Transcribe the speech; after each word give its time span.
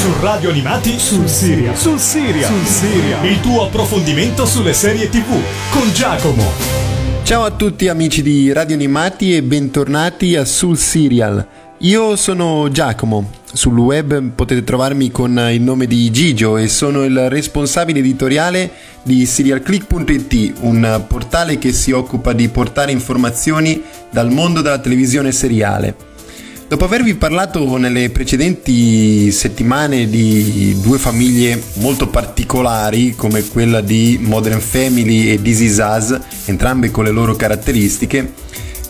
Su 0.00 0.14
Radio 0.22 0.48
Animati 0.48 0.98
sul 0.98 1.28
Siria. 1.28 1.74
Sul 1.74 1.98
Siria. 1.98 2.46
Sul 2.46 2.64
Siria. 2.64 3.22
Il 3.22 3.38
tuo 3.42 3.66
approfondimento 3.66 4.46
sulle 4.46 4.72
serie 4.72 5.10
TV 5.10 5.28
con 5.68 5.92
Giacomo. 5.92 6.42
Ciao 7.22 7.44
a 7.44 7.50
tutti 7.50 7.86
amici 7.86 8.22
di 8.22 8.50
Radio 8.50 8.76
Animati 8.76 9.36
e 9.36 9.42
bentornati 9.42 10.36
a 10.36 10.46
Sul 10.46 10.78
Serial. 10.78 11.46
Io 11.80 12.16
sono 12.16 12.70
Giacomo, 12.70 13.30
sul 13.52 13.76
web 13.76 14.30
potete 14.34 14.64
trovarmi 14.64 15.10
con 15.10 15.38
il 15.52 15.60
nome 15.60 15.86
di 15.86 16.10
Gigio 16.10 16.56
e 16.56 16.66
sono 16.68 17.04
il 17.04 17.28
responsabile 17.28 17.98
editoriale 17.98 18.70
di 19.02 19.26
serialclick.it, 19.26 20.54
un 20.60 21.04
portale 21.06 21.58
che 21.58 21.72
si 21.72 21.92
occupa 21.92 22.32
di 22.32 22.48
portare 22.48 22.90
informazioni 22.90 23.82
dal 24.10 24.30
mondo 24.30 24.62
della 24.62 24.78
televisione 24.78 25.30
seriale. 25.30 26.08
Dopo 26.70 26.84
avervi 26.84 27.16
parlato 27.16 27.78
nelle 27.78 28.10
precedenti 28.10 29.32
settimane 29.32 30.08
di 30.08 30.78
due 30.80 30.98
famiglie 30.98 31.60
molto 31.78 32.06
particolari 32.06 33.16
come 33.16 33.42
quella 33.42 33.80
di 33.80 34.20
Modern 34.22 34.60
Family 34.60 35.30
e 35.30 35.42
This 35.42 35.58
Is 35.62 35.78
Us, 35.78 36.16
entrambe 36.44 36.92
con 36.92 37.02
le 37.02 37.10
loro 37.10 37.34
caratteristiche, 37.34 38.34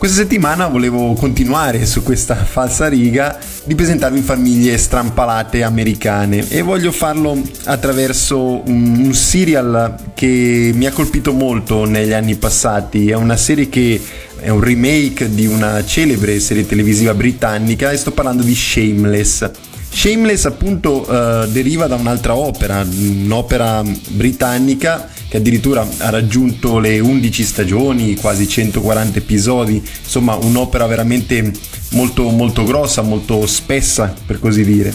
questa 0.01 0.21
settimana 0.21 0.65
volevo 0.65 1.13
continuare 1.13 1.85
su 1.85 2.01
questa 2.01 2.33
falsa 2.33 2.87
riga 2.87 3.37
di 3.65 3.75
presentarvi 3.75 4.21
famiglie 4.21 4.75
strampalate 4.79 5.61
americane 5.61 6.49
e 6.49 6.63
voglio 6.63 6.91
farlo 6.91 7.39
attraverso 7.65 8.67
un, 8.67 8.97
un, 8.97 9.13
serial 9.13 9.93
che 10.15 10.71
mi 10.73 10.87
ha 10.87 10.91
colpito 10.91 11.33
molto 11.33 11.85
negli 11.85 12.13
anni 12.13 12.33
passati. 12.33 13.11
È 13.11 13.13
una 13.13 13.37
serie 13.37 13.69
che 13.69 14.01
è 14.39 14.49
un 14.49 14.61
remake 14.61 15.35
di 15.35 15.45
una 15.45 15.85
celebre 15.85 16.39
serie 16.39 16.65
televisiva 16.65 17.13
britannica 17.13 17.91
e 17.91 17.97
sto 17.97 18.09
parlando 18.09 18.41
di 18.41 18.55
Shameless. 18.55 19.51
Shameless 19.87 20.45
appunto 20.45 21.07
uh, 21.07 21.45
deriva 21.45 21.85
da 21.85 21.93
un'altra 21.93 22.35
opera, 22.35 22.83
un'opera 22.83 23.83
britannica 24.07 25.09
che 25.31 25.37
addirittura 25.37 25.87
ha 25.99 26.09
raggiunto 26.09 26.77
le 26.77 26.99
11 26.99 27.43
stagioni, 27.43 28.17
quasi 28.17 28.49
140 28.49 29.17
episodi, 29.17 29.81
insomma 30.03 30.35
un'opera 30.35 30.85
veramente 30.87 31.53
molto, 31.91 32.27
molto 32.31 32.65
grossa, 32.65 33.01
molto 33.01 33.47
spessa 33.47 34.13
per 34.25 34.39
così 34.39 34.65
dire. 34.65 34.93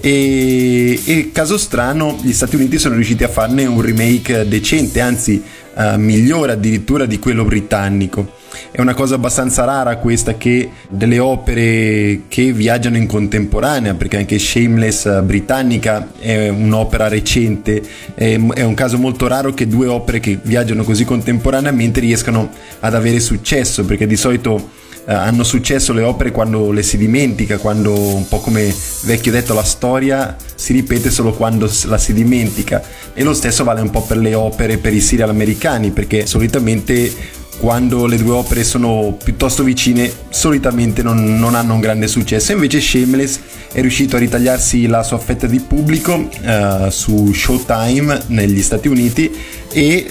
E, 0.00 1.00
e, 1.04 1.30
caso 1.30 1.56
strano 1.56 2.18
gli 2.20 2.32
Stati 2.32 2.56
Uniti 2.56 2.78
sono 2.78 2.96
riusciti 2.96 3.22
a 3.22 3.28
farne 3.28 3.64
un 3.64 3.80
remake 3.80 4.48
decente, 4.48 5.00
anzi 5.00 5.40
uh, 5.74 5.96
migliore 5.96 6.50
addirittura 6.50 7.06
di 7.06 7.20
quello 7.20 7.44
britannico. 7.44 8.35
È 8.70 8.80
una 8.80 8.94
cosa 8.94 9.14
abbastanza 9.14 9.64
rara 9.64 9.96
questa 9.96 10.36
che 10.36 10.70
delle 10.88 11.18
opere 11.18 12.22
che 12.28 12.52
viaggiano 12.52 12.96
in 12.96 13.06
contemporanea, 13.06 13.94
perché 13.94 14.16
anche 14.16 14.38
Shameless 14.38 15.06
eh, 15.06 15.22
britannica 15.22 16.08
è 16.18 16.48
un'opera 16.48 17.08
recente, 17.08 17.82
è, 18.14 18.34
un 18.36 18.74
caso 18.74 18.98
molto 18.98 19.26
raro 19.26 19.52
che 19.52 19.66
due 19.66 19.86
opere 19.86 20.20
che 20.20 20.38
viaggiano 20.42 20.84
così 20.84 21.04
contemporaneamente 21.04 22.00
riescano 22.00 22.50
ad 22.80 22.94
avere 22.94 23.20
successo, 23.20 23.84
perché 23.84 24.06
di 24.06 24.16
solito 24.16 24.84
eh, 25.08 25.14
hanno 25.14 25.44
successo 25.44 25.92
le 25.92 26.02
opere 26.02 26.32
quando 26.32 26.72
le 26.72 26.82
si 26.82 26.96
dimentica, 26.96 27.58
quando 27.58 27.92
un 27.92 28.26
po' 28.26 28.40
come 28.40 28.74
vecchio 29.02 29.30
detto 29.30 29.54
la 29.54 29.62
storia 29.62 30.36
si 30.56 30.72
ripete 30.72 31.10
solo 31.10 31.32
quando 31.32 31.70
la 31.84 31.96
si 31.96 32.12
dimentica. 32.12 32.82
E 33.14 33.22
lo 33.22 33.32
stesso 33.32 33.62
vale 33.62 33.80
un 33.80 33.90
po' 33.90 34.02
per 34.02 34.18
le 34.18 34.34
opere, 34.34 34.78
per 34.78 34.92
i 34.92 35.00
serial 35.00 35.28
americani 35.28 35.90
perché 35.90 36.26
solitamente 36.26 37.10
quando 37.58 38.06
le 38.06 38.16
due 38.16 38.34
opere 38.34 38.64
sono 38.64 39.16
piuttosto 39.22 39.62
vicine 39.62 40.10
solitamente 40.28 41.02
non, 41.02 41.38
non, 41.38 41.54
hanno 41.54 41.74
un 41.74 41.80
grande 41.80 42.06
successo. 42.06 42.52
Invece 42.52 42.80
Shameless 42.80 43.40
è 43.72 43.80
riuscito 43.80 44.16
a 44.16 44.18
ritagliarsi 44.18 44.86
la 44.86 45.02
sua 45.02 45.18
fetta 45.18 45.46
di 45.46 45.60
pubblico 45.60 46.14
uh, 46.14 46.90
su 46.90 47.32
Showtime 47.32 48.22
negli 48.28 48.62
Stati 48.62 48.88
Uniti 48.88 49.30
e 49.72 50.04
uh, 50.04 50.08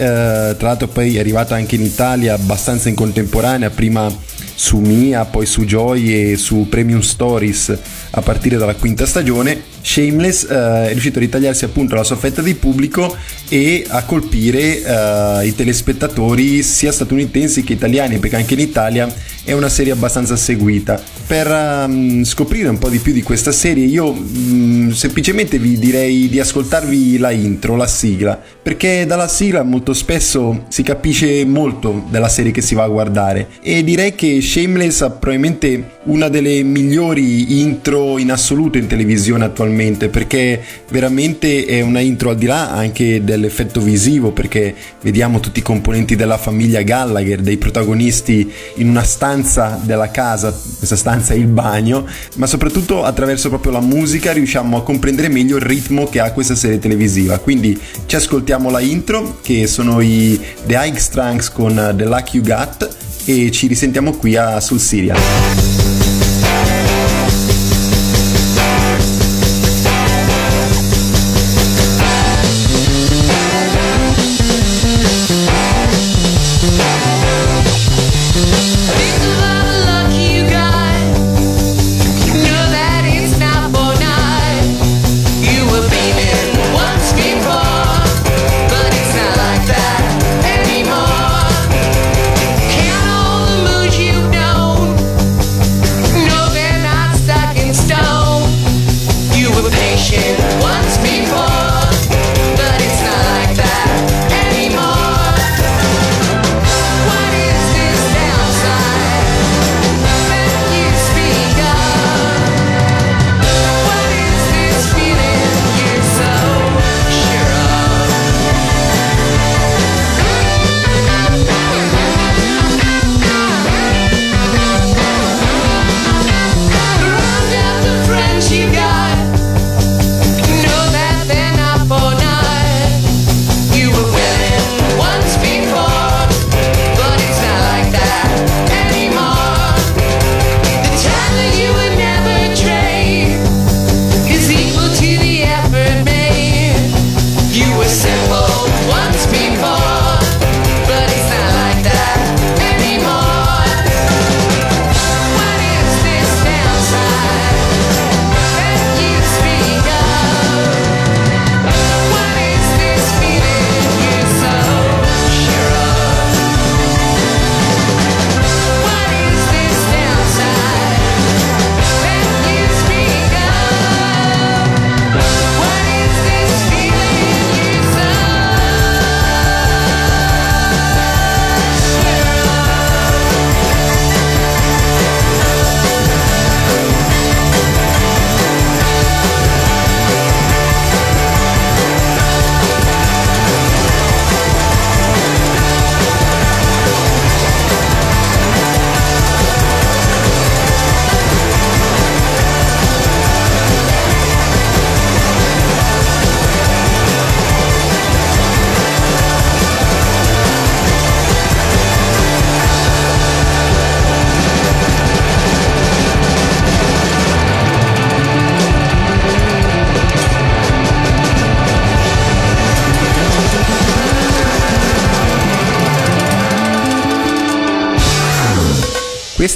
tra 0.58 0.68
l'altro 0.68 0.88
poi 0.88 1.16
è 1.16 1.20
arrivato 1.20 1.54
anche 1.54 1.76
in 1.76 1.84
Italia 1.84 2.34
abbastanza 2.34 2.90
in 2.90 2.96
contemporanea 2.96 3.70
prima 3.70 4.12
su 4.56 4.78
Mia, 4.78 5.26
poi 5.26 5.46
su 5.46 5.66
Joy 5.66 6.32
e 6.32 6.38
su 6.38 6.68
Premium 6.70 7.02
Stories 7.02 7.78
a 8.16 8.22
partire 8.22 8.58
dalla 8.58 8.76
quinta 8.76 9.06
stagione 9.06 9.74
Shameless 9.82 10.50
eh, 10.50 10.88
è 10.88 10.90
riuscito 10.90 11.20
a 11.20 11.22
ritagliarsi 11.22 11.64
appunto 11.64 11.96
la 11.96 12.04
sua 12.04 12.16
fetta 12.16 12.42
di 12.42 12.56
pubblico 12.56 13.16
e 13.48 13.86
a 13.88 14.04
colpire 14.04 14.82
eh, 14.82 15.46
i 15.46 15.54
telespettatori 15.54 16.64
sia 16.64 16.92
statunitensi 16.92 17.64
che 17.64 17.74
italiani 17.74 18.18
perché 18.18 18.36
anche 18.38 18.56
in 18.56 18.62
Italia 18.62 19.08
è 19.44 19.52
una 19.52 19.70
serie 19.70 19.94
abbastanza 19.94 20.36
seguita. 20.36 21.00
Per 21.28 21.48
um, 21.88 22.24
scoprire 22.24 22.68
un 22.68 22.80
po' 22.80 22.90
di 22.90 22.98
più 22.98 23.14
di 23.14 23.22
questa 23.22 23.52
serie 23.52 23.86
io 23.86 24.10
um, 24.10 24.92
semplicemente 24.92 25.60
vi 25.60 25.78
direi 25.78 26.30
di 26.30 26.40
ascoltarvi 26.40 27.18
la 27.20 27.32
intro, 27.32 27.76
la 27.76 27.88
sigla, 27.88 28.42
perché 28.62 29.06
dalla 29.06 29.28
sigla 29.28 29.62
molto 29.62 29.94
spesso 29.94 30.66
si 30.70 30.82
capisce 30.82 31.46
molto 31.46 32.06
della 32.10 32.30
serie 32.30 32.52
che 32.52 32.62
si 32.62 32.74
va 32.74 32.84
a 32.84 32.88
guardare 32.88 33.50
e 33.62 33.84
direi 33.84 34.16
che 34.16 34.42
Shameless 34.42 35.02
ha 35.02 35.12
probabilmente 35.12 35.94
una 36.06 36.28
delle 36.28 36.64
migliori 36.64 37.60
intro 37.62 38.05
in 38.18 38.32
assoluto 38.32 38.78
in 38.78 38.88
televisione 38.88 39.46
attualmente 39.46 40.10
perché 40.10 40.62
veramente 40.90 41.66
è 41.66 41.82
una 41.82 42.00
intro 42.00 42.30
al 42.30 42.38
di 42.38 42.46
là 42.46 42.72
anche 42.72 43.24
dell'effetto 43.24 43.82
visivo 43.82 44.32
perché 44.32 44.74
vediamo 45.02 45.40
tutti 45.40 45.60
i 45.60 45.62
componenti 45.62 46.16
della 46.16 46.38
famiglia 46.38 46.82
Gallagher, 46.82 47.42
dei 47.42 47.58
protagonisti 47.58 48.52
in 48.76 48.90
una 48.90 49.04
stanza 49.04 49.80
della 49.84 50.12
casa, 50.12 50.52
questa 50.78 50.96
stanza 50.96 51.34
è 51.34 51.38
il 51.38 51.48
bagno, 51.48 52.06
ma 52.36 52.46
soprattutto 52.46 53.04
attraverso 53.04 53.50
proprio 53.50 53.72
la 53.72 53.82
musica 53.82 54.32
riusciamo 54.32 54.78
a 54.78 54.84
comprendere 54.84 55.30
meglio 55.30 55.58
il 55.58 55.64
ritmo 55.64 56.06
che 56.06 56.20
ha 56.20 56.32
questa 56.32 56.56
serie 56.56 56.80
televisiva. 56.80 57.40
Quindi 57.40 57.78
ci 58.06 58.16
ascoltiamo 58.16 58.70
la 58.70 58.80
intro 58.80 59.40
che 59.42 59.68
sono 59.68 60.02
i 60.02 60.40
The 60.66 60.76
High 60.76 61.52
con 61.52 61.94
The 61.96 62.06
Luck 62.06 62.34
You 62.34 62.44
Got 62.44 62.96
e 63.26 63.52
ci 63.52 63.68
risentiamo 63.68 64.14
qui 64.14 64.36
a 64.36 64.60
Sul 64.60 64.80
Siria. 64.80 66.05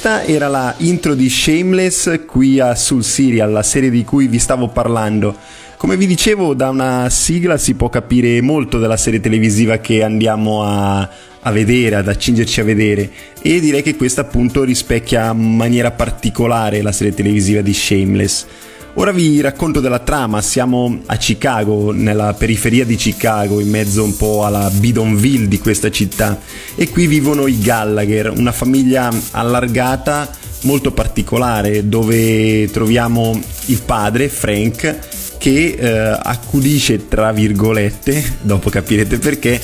Questa 0.09 0.27
era 0.33 0.47
la 0.47 0.73
intro 0.77 1.13
di 1.13 1.29
Shameless 1.29 2.21
qui 2.25 2.59
a 2.59 2.73
Sul 2.73 3.03
Serial, 3.03 3.51
la 3.51 3.61
serie 3.61 3.91
di 3.91 4.03
cui 4.03 4.25
vi 4.25 4.39
stavo 4.39 4.69
parlando. 4.69 5.35
Come 5.77 5.97
vi 5.97 6.07
dicevo, 6.07 6.55
da 6.55 6.69
una 6.69 7.11
sigla 7.11 7.59
si 7.59 7.75
può 7.75 7.89
capire 7.89 8.41
molto 8.41 8.79
della 8.79 8.97
serie 8.97 9.19
televisiva 9.19 9.77
che 9.77 10.01
andiamo 10.01 10.63
a, 10.63 11.07
a 11.41 11.51
vedere, 11.51 11.97
ad 11.97 12.07
accingerci 12.07 12.59
a 12.59 12.63
vedere 12.63 13.11
e 13.39 13.59
direi 13.59 13.83
che 13.83 13.95
questa 13.95 14.21
appunto 14.21 14.63
rispecchia 14.63 15.29
in 15.29 15.55
maniera 15.55 15.91
particolare 15.91 16.81
la 16.81 16.91
serie 16.91 17.13
televisiva 17.13 17.61
di 17.61 17.73
Shameless. 17.73 18.47
Ora 18.95 19.11
vi 19.11 19.39
racconto 19.39 19.79
della 19.79 19.99
trama, 19.99 20.41
siamo 20.41 21.01
a 21.05 21.15
Chicago, 21.15 21.91
nella 21.91 22.33
periferia 22.33 22.83
di 22.85 22.95
Chicago, 22.95 23.59
in 23.59 23.69
mezzo 23.69 24.03
un 24.03 24.17
po' 24.17 24.43
alla 24.43 24.69
bidonville 24.69 25.47
di 25.47 25.59
questa 25.59 25.91
città 25.91 26.39
e 26.75 26.89
qui 26.89 27.05
vivono 27.05 27.47
i 27.47 27.59
Gallagher, 27.59 28.31
una 28.31 28.51
famiglia 28.51 29.09
allargata 29.31 30.29
molto 30.63 30.91
particolare 30.91 31.87
dove 31.87 32.69
troviamo 32.71 33.39
il 33.67 33.81
padre 33.85 34.27
Frank 34.27 35.37
che 35.37 35.77
eh, 35.79 36.19
accudisce 36.21 37.07
tra 37.07 37.31
virgolette, 37.31 38.37
dopo 38.41 38.69
capirete 38.69 39.19
perché, 39.19 39.61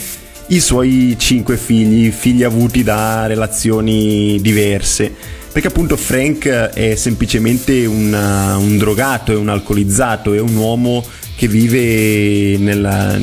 i 0.47 0.59
suoi 0.59 1.15
cinque 1.17 1.57
figli, 1.57 2.11
figli 2.11 2.43
avuti 2.43 2.83
da 2.83 3.25
relazioni 3.25 4.39
diverse. 4.39 5.33
Perché 5.55 5.69
appunto 5.69 5.95
Frank 5.95 6.49
è 6.49 6.95
semplicemente 6.95 7.85
un, 7.85 8.11
un 8.11 8.77
drogato, 8.77 9.31
è 9.31 9.37
un 9.37 9.47
alcolizzato, 9.47 10.33
è 10.33 10.39
un 10.41 10.53
uomo 10.53 11.01
che 11.33 11.47
vive 11.47 12.57
nella, 12.57 13.17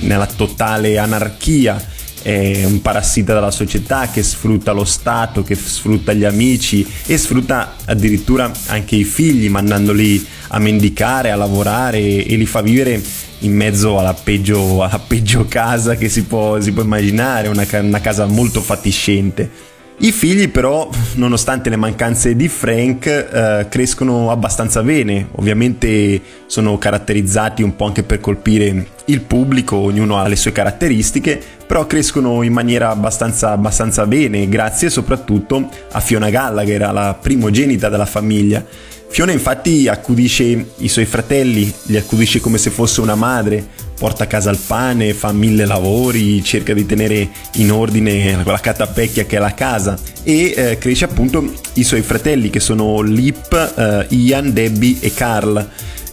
nella 0.00 0.26
totale 0.26 0.98
anarchia 0.98 1.80
è 2.20 2.64
un 2.64 2.82
parassita 2.82 3.34
della 3.34 3.52
società 3.52 4.08
che 4.10 4.24
sfrutta 4.24 4.72
lo 4.72 4.84
Stato, 4.84 5.44
che 5.44 5.54
sfrutta 5.54 6.12
gli 6.12 6.24
amici 6.24 6.84
e 7.06 7.16
sfrutta 7.16 7.76
addirittura 7.84 8.50
anche 8.66 8.96
i 8.96 9.04
figli 9.04 9.48
mandandoli 9.48 10.26
a 10.48 10.58
mendicare, 10.58 11.30
a 11.30 11.36
lavorare 11.36 12.24
e 12.24 12.34
li 12.34 12.46
fa 12.46 12.60
vivere 12.60 13.00
in 13.38 13.54
mezzo 13.54 14.00
alla 14.00 14.14
peggio, 14.14 14.82
alla 14.82 14.98
peggio 14.98 15.46
casa 15.46 15.94
che 15.94 16.08
si 16.08 16.24
può, 16.24 16.60
si 16.60 16.72
può 16.72 16.82
immaginare, 16.82 17.46
una, 17.46 17.64
una 17.70 18.00
casa 18.00 18.26
molto 18.26 18.60
fatiscente. 18.60 19.70
I 20.04 20.10
figli 20.10 20.48
però, 20.48 20.90
nonostante 21.14 21.70
le 21.70 21.76
mancanze 21.76 22.34
di 22.34 22.48
Frank, 22.48 23.06
eh, 23.06 23.66
crescono 23.68 24.32
abbastanza 24.32 24.82
bene, 24.82 25.28
ovviamente 25.36 26.20
sono 26.46 26.76
caratterizzati 26.76 27.62
un 27.62 27.76
po' 27.76 27.84
anche 27.84 28.02
per 28.02 28.18
colpire 28.18 28.88
il 29.04 29.20
pubblico, 29.20 29.76
ognuno 29.76 30.18
ha 30.18 30.26
le 30.26 30.34
sue 30.34 30.50
caratteristiche, 30.50 31.40
però 31.64 31.86
crescono 31.86 32.42
in 32.42 32.52
maniera 32.52 32.90
abbastanza, 32.90 33.52
abbastanza 33.52 34.04
bene, 34.04 34.48
grazie 34.48 34.90
soprattutto 34.90 35.68
a 35.92 36.00
Fiona 36.00 36.30
Gallagher, 36.30 36.92
la 36.92 37.16
primogenita 37.20 37.88
della 37.88 38.04
famiglia. 38.04 38.64
Fiona 39.12 39.32
infatti 39.32 39.88
accudisce 39.88 40.68
i 40.78 40.88
suoi 40.88 41.04
fratelli, 41.04 41.70
li 41.82 41.98
accudisce 41.98 42.40
come 42.40 42.56
se 42.56 42.70
fosse 42.70 43.02
una 43.02 43.14
madre, 43.14 43.62
porta 43.98 44.24
a 44.24 44.26
casa 44.26 44.48
il 44.48 44.58
pane, 44.66 45.12
fa 45.12 45.32
mille 45.32 45.66
lavori, 45.66 46.42
cerca 46.42 46.72
di 46.72 46.86
tenere 46.86 47.28
in 47.56 47.72
ordine 47.72 48.40
quella 48.42 48.58
catapecchia 48.58 49.26
che 49.26 49.36
è 49.36 49.38
la 49.38 49.52
casa 49.52 49.98
e 50.22 50.54
eh, 50.56 50.78
cresce 50.78 51.04
appunto 51.04 51.44
i 51.74 51.84
suoi 51.84 52.00
fratelli 52.00 52.48
che 52.48 52.58
sono 52.58 53.02
Lip, 53.02 53.52
eh, 53.52 54.06
Ian, 54.16 54.50
Debbie 54.50 54.96
e 55.00 55.12
Carl 55.12 55.68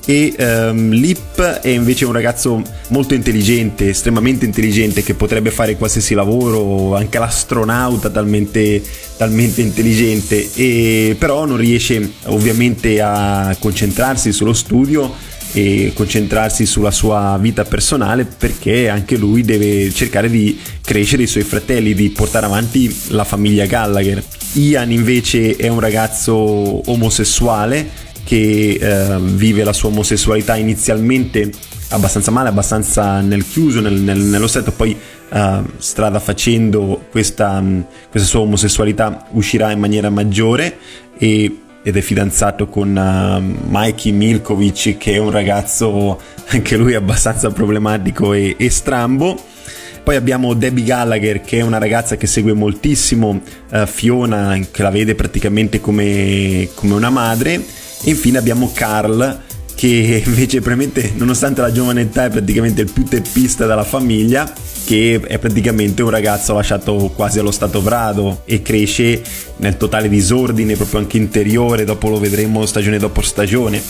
e 0.05 0.33
um, 0.37 0.89
Lip 0.91 1.41
è 1.41 1.67
invece 1.67 2.05
un 2.05 2.13
ragazzo 2.13 2.61
molto 2.89 3.13
intelligente, 3.13 3.89
estremamente 3.89 4.45
intelligente, 4.45 5.03
che 5.03 5.13
potrebbe 5.13 5.51
fare 5.51 5.77
qualsiasi 5.77 6.13
lavoro, 6.13 6.95
anche 6.95 7.19
l'astronauta 7.19 8.09
talmente, 8.09 8.81
talmente 9.17 9.61
intelligente, 9.61 10.49
e 10.55 11.15
però 11.17 11.45
non 11.45 11.57
riesce 11.57 12.13
ovviamente 12.25 13.01
a 13.01 13.55
concentrarsi 13.59 14.31
sullo 14.31 14.53
studio 14.53 15.13
e 15.51 15.93
concentrarsi 15.95 16.65
sulla 16.65 16.91
sua 16.91 17.37
vita 17.41 17.65
personale 17.65 18.25
perché 18.25 18.87
anche 18.87 19.17
lui 19.17 19.41
deve 19.41 19.91
cercare 19.91 20.29
di 20.29 20.59
crescere 20.83 21.23
i 21.23 21.27
suoi 21.27 21.43
fratelli, 21.43 21.93
di 21.93 22.09
portare 22.09 22.45
avanti 22.45 22.95
la 23.07 23.23
famiglia 23.23 23.65
Gallagher. 23.65 24.23
Ian 24.53 24.91
invece 24.91 25.55
è 25.55 25.67
un 25.67 25.79
ragazzo 25.79 26.33
omosessuale 26.89 28.07
che 28.29 28.77
eh, 28.79 29.17
vive 29.19 29.63
la 29.63 29.73
sua 29.73 29.89
omosessualità 29.89 30.55
inizialmente 30.55 31.49
abbastanza 31.89 32.29
male, 32.29 32.49
abbastanza 32.49 33.21
nel 33.21 33.43
chiuso, 33.43 33.81
nel, 33.81 33.93
nel, 33.93 34.19
nello 34.19 34.45
stretto, 34.45 34.71
poi 34.71 34.95
uh, 35.29 35.63
strada 35.77 36.19
facendo 36.19 37.05
questa, 37.09 37.59
questa, 38.07 38.29
sua 38.29 38.41
omosessualità 38.41 39.25
uscirà 39.31 39.71
in 39.71 39.79
maniera 39.79 40.11
maggiore 40.11 40.77
e, 41.17 41.57
ed 41.81 41.97
è 41.97 42.01
fidanzato 42.01 42.67
con 42.67 42.95
uh, 42.95 43.67
Mikey 43.67 44.11
Milkovic 44.11 44.99
che 44.99 45.13
è 45.13 45.17
un 45.17 45.31
ragazzo 45.31 46.19
anche 46.49 46.77
lui 46.77 46.93
abbastanza 46.93 47.49
problematico 47.49 48.33
e, 48.33 48.53
e 48.59 48.69
strambo. 48.69 49.35
Poi 50.03 50.15
abbiamo 50.15 50.53
Debbie 50.53 50.83
Gallagher 50.83 51.41
che 51.41 51.57
è 51.57 51.61
una 51.61 51.79
ragazza 51.79 52.15
che 52.15 52.27
segue 52.27 52.53
moltissimo 52.53 53.41
uh, 53.71 53.87
Fiona, 53.87 54.55
che 54.69 54.83
la 54.83 54.91
vede 54.91 55.15
praticamente 55.15 55.81
come, 55.81 56.69
come 56.75 56.93
una 56.93 57.09
madre 57.09 57.78
infine 58.03 58.37
abbiamo 58.37 58.71
Carl 58.73 59.41
che 59.75 60.21
invece 60.25 60.59
probabilmente 60.59 61.13
nonostante 61.15 61.61
la 61.61 61.71
giovane 61.71 62.01
età 62.01 62.25
è 62.25 62.29
praticamente 62.29 62.81
il 62.81 62.91
più 62.91 63.05
teppista 63.05 63.65
della 63.65 63.83
famiglia 63.83 64.51
che 64.85 65.21
è 65.25 65.37
praticamente 65.37 66.01
un 66.01 66.09
ragazzo 66.09 66.53
lasciato 66.53 67.11
quasi 67.15 67.39
allo 67.39 67.51
stato 67.51 67.79
brado 67.79 68.41
e 68.45 68.61
cresce 68.61 69.21
nel 69.57 69.77
totale 69.77 70.09
disordine 70.09 70.75
proprio 70.75 70.99
anche 70.99 71.17
interiore 71.17 71.85
dopo 71.85 72.09
lo 72.09 72.19
vedremo 72.19 72.65
stagione 72.65 72.97
dopo 72.97 73.21
stagione. 73.21 73.81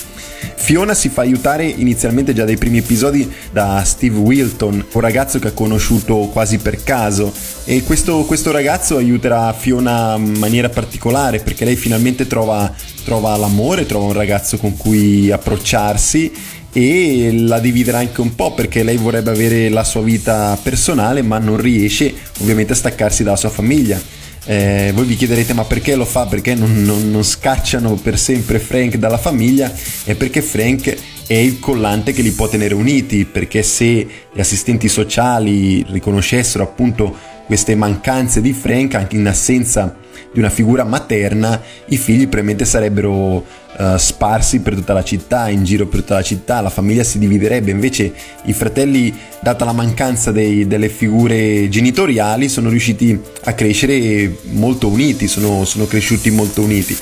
Fiona 0.55 0.93
si 0.93 1.09
fa 1.09 1.21
aiutare 1.21 1.65
inizialmente 1.65 2.33
già 2.33 2.45
dai 2.45 2.57
primi 2.57 2.77
episodi 2.77 3.29
da 3.51 3.81
Steve 3.83 4.17
Wilton, 4.17 4.85
un 4.91 5.01
ragazzo 5.01 5.39
che 5.39 5.47
ha 5.47 5.51
conosciuto 5.51 6.29
quasi 6.31 6.57
per 6.57 6.83
caso. 6.83 7.31
E 7.65 7.83
questo, 7.83 8.23
questo 8.23 8.51
ragazzo 8.51 8.97
aiuterà 8.97 9.51
Fiona 9.53 10.15
in 10.15 10.37
maniera 10.37 10.69
particolare 10.69 11.39
perché 11.39 11.65
lei 11.65 11.75
finalmente 11.75 12.27
trova, 12.27 12.71
trova 13.09 13.35
l'amore, 13.37 13.87
trova 13.87 14.05
un 14.05 14.13
ragazzo 14.13 14.59
con 14.59 14.77
cui 14.77 15.31
approcciarsi 15.31 16.31
e 16.71 17.31
la 17.33 17.57
dividerà 17.57 17.97
anche 17.97 18.21
un 18.21 18.35
po' 18.35 18.53
perché 18.53 18.83
lei 18.83 18.97
vorrebbe 18.97 19.31
avere 19.31 19.67
la 19.69 19.83
sua 19.83 20.03
vita 20.03 20.55
personale 20.61 21.23
ma 21.23 21.39
non 21.39 21.57
riesce 21.57 22.13
ovviamente 22.41 22.73
a 22.73 22.75
staccarsi 22.75 23.23
dalla 23.23 23.35
sua 23.35 23.49
famiglia 23.49 23.99
eh, 24.45 24.91
voi 24.93 25.05
vi 25.05 25.15
chiederete 25.15 25.53
ma 25.53 25.63
perché 25.63 25.95
lo 25.95 26.05
fa? 26.05 26.25
Perché 26.25 26.55
non, 26.55 26.83
non, 26.83 27.11
non 27.11 27.23
scacciano 27.23 27.95
per 27.95 28.17
sempre 28.17 28.59
Frank 28.59 28.95
dalla 28.95 29.17
famiglia? 29.17 29.71
È 30.03 30.15
perché 30.15 30.41
Frank 30.41 30.95
è 31.27 31.35
il 31.35 31.59
collante 31.59 32.13
che 32.13 32.23
li 32.23 32.31
può 32.31 32.47
tenere 32.47 32.73
uniti, 32.73 33.25
perché 33.25 33.61
se 33.61 34.07
gli 34.33 34.39
assistenti 34.39 34.87
sociali 34.87 35.85
riconoscessero 35.89 36.63
appunto 36.63 37.15
queste 37.49 37.73
mancanze 37.73 38.41
di 38.41 38.53
Frank 38.53 38.93
anche 38.93 39.15
in 39.15 39.25
assenza 39.25 39.95
di 40.31 40.37
una 40.37 40.51
figura 40.51 40.83
materna, 40.83 41.59
i 41.87 41.97
figli 41.97 42.27
probabilmente 42.27 42.63
sarebbero 42.63 43.37
uh, 43.37 43.97
sparsi 43.97 44.59
per 44.59 44.75
tutta 44.75 44.93
la 44.93 45.03
città, 45.03 45.49
in 45.49 45.63
giro 45.63 45.87
per 45.87 46.01
tutta 46.01 46.13
la 46.13 46.21
città, 46.21 46.61
la 46.61 46.69
famiglia 46.69 47.03
si 47.03 47.17
dividerebbe, 47.17 47.71
invece 47.71 48.13
i 48.43 48.53
fratelli, 48.53 49.11
data 49.39 49.65
la 49.65 49.73
mancanza 49.73 50.31
dei, 50.31 50.67
delle 50.67 50.89
figure 50.89 51.67
genitoriali, 51.69 52.47
sono 52.49 52.69
riusciti 52.69 53.19
a 53.45 53.53
crescere 53.53 54.31
molto 54.51 54.87
uniti, 54.87 55.27
sono, 55.27 55.65
sono 55.65 55.87
cresciuti 55.87 56.29
molto 56.29 56.61
uniti. 56.61 56.95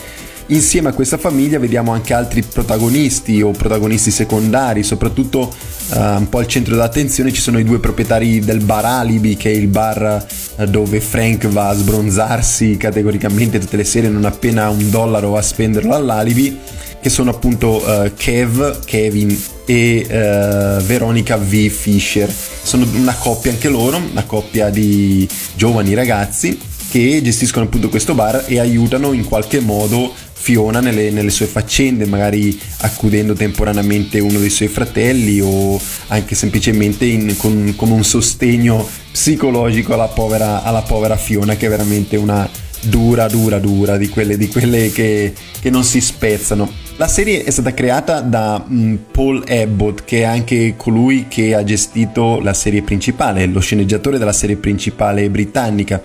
Insieme 0.49 0.87
a 0.87 0.93
questa 0.93 1.17
famiglia 1.17 1.59
vediamo 1.59 1.91
anche 1.91 2.13
altri 2.13 2.41
protagonisti 2.41 3.41
o 3.41 3.51
protagonisti 3.51 4.11
secondari, 4.11 4.81
soprattutto 4.81 5.53
uh, 5.89 5.99
un 5.99 6.27
po' 6.29 6.37
al 6.37 6.47
centro 6.47 6.73
dell'attenzione 6.73 7.33
ci 7.33 7.41
sono 7.41 7.59
i 7.59 7.65
due 7.65 7.79
proprietari 7.79 8.39
del 8.39 8.61
bar 8.61 8.85
Alibi, 8.85 9.35
che 9.35 9.51
è 9.51 9.53
il 9.53 9.67
bar 9.67 10.25
uh, 10.55 10.63
dove 10.63 11.01
Frank 11.01 11.47
va 11.47 11.67
a 11.67 11.73
sbronzarsi 11.73 12.77
categoricamente 12.77 13.59
tutte 13.59 13.75
le 13.75 13.83
sere 13.83 14.07
non 14.07 14.23
appena 14.23 14.69
un 14.69 14.89
dollaro 14.89 15.35
a 15.35 15.41
spenderlo 15.41 15.93
all'Alibi, 15.93 16.57
che 17.01 17.09
sono 17.09 17.31
appunto 17.31 17.83
uh, 17.85 18.11
Kev, 18.15 18.85
Kevin 18.85 19.37
e 19.65 20.05
Veronica 20.85 21.35
V. 21.35 21.67
Fisher. 21.67 22.33
Sono 22.63 22.87
una 22.95 23.15
coppia 23.15 23.51
anche 23.51 23.67
loro, 23.67 23.97
una 23.97 24.23
coppia 24.23 24.69
di 24.69 25.27
giovani 25.55 25.93
ragazzi 25.93 26.57
che 26.89 27.19
gestiscono 27.21 27.65
appunto 27.65 27.89
questo 27.89 28.13
bar 28.13 28.45
e 28.47 28.59
aiutano 28.59 29.11
in 29.11 29.25
qualche 29.25 29.59
modo 29.59 30.13
Fiona 30.39 30.79
nelle, 30.79 31.09
nelle, 31.09 31.29
sue 31.29 31.47
faccende, 31.47 32.05
magari 32.05 32.57
accudendo 32.81 33.33
temporaneamente 33.33 34.19
uno 34.19 34.39
dei 34.39 34.49
suoi 34.49 34.67
fratelli 34.69 35.41
o 35.41 35.79
anche 36.07 36.35
semplicemente 36.35 37.05
in, 37.05 37.35
con, 37.37 37.73
come 37.75 37.93
un 37.93 38.03
sostegno 38.03 38.87
psicologico 39.11 39.93
alla 39.93 40.07
povera, 40.07 40.63
alla 40.63 40.83
povera, 40.83 41.17
Fiona 41.17 41.55
che 41.55 41.65
è 41.65 41.69
veramente 41.69 42.15
una 42.15 42.49
dura, 42.81 43.27
dura, 43.27 43.59
dura 43.59 43.97
di 43.97 44.07
quelle, 44.07 44.37
di 44.37 44.47
quelle 44.47 44.91
che, 44.91 45.33
che, 45.59 45.69
non 45.69 45.83
si 45.83 45.99
spezzano. 45.99 46.71
La 46.95 47.07
serie 47.07 47.43
è 47.43 47.49
stata 47.49 47.73
creata 47.73 48.21
da 48.21 48.63
um, 48.65 48.97
Paul 49.11 49.43
Abbott 49.47 50.05
che 50.05 50.19
è 50.19 50.23
anche 50.23 50.75
colui 50.77 51.25
che 51.27 51.55
ha 51.55 51.63
gestito 51.63 52.39
la 52.41 52.53
serie 52.53 52.83
principale, 52.83 53.45
lo 53.47 53.59
sceneggiatore 53.59 54.17
della 54.17 54.33
serie 54.33 54.55
principale 54.55 55.29
britannica 55.29 56.01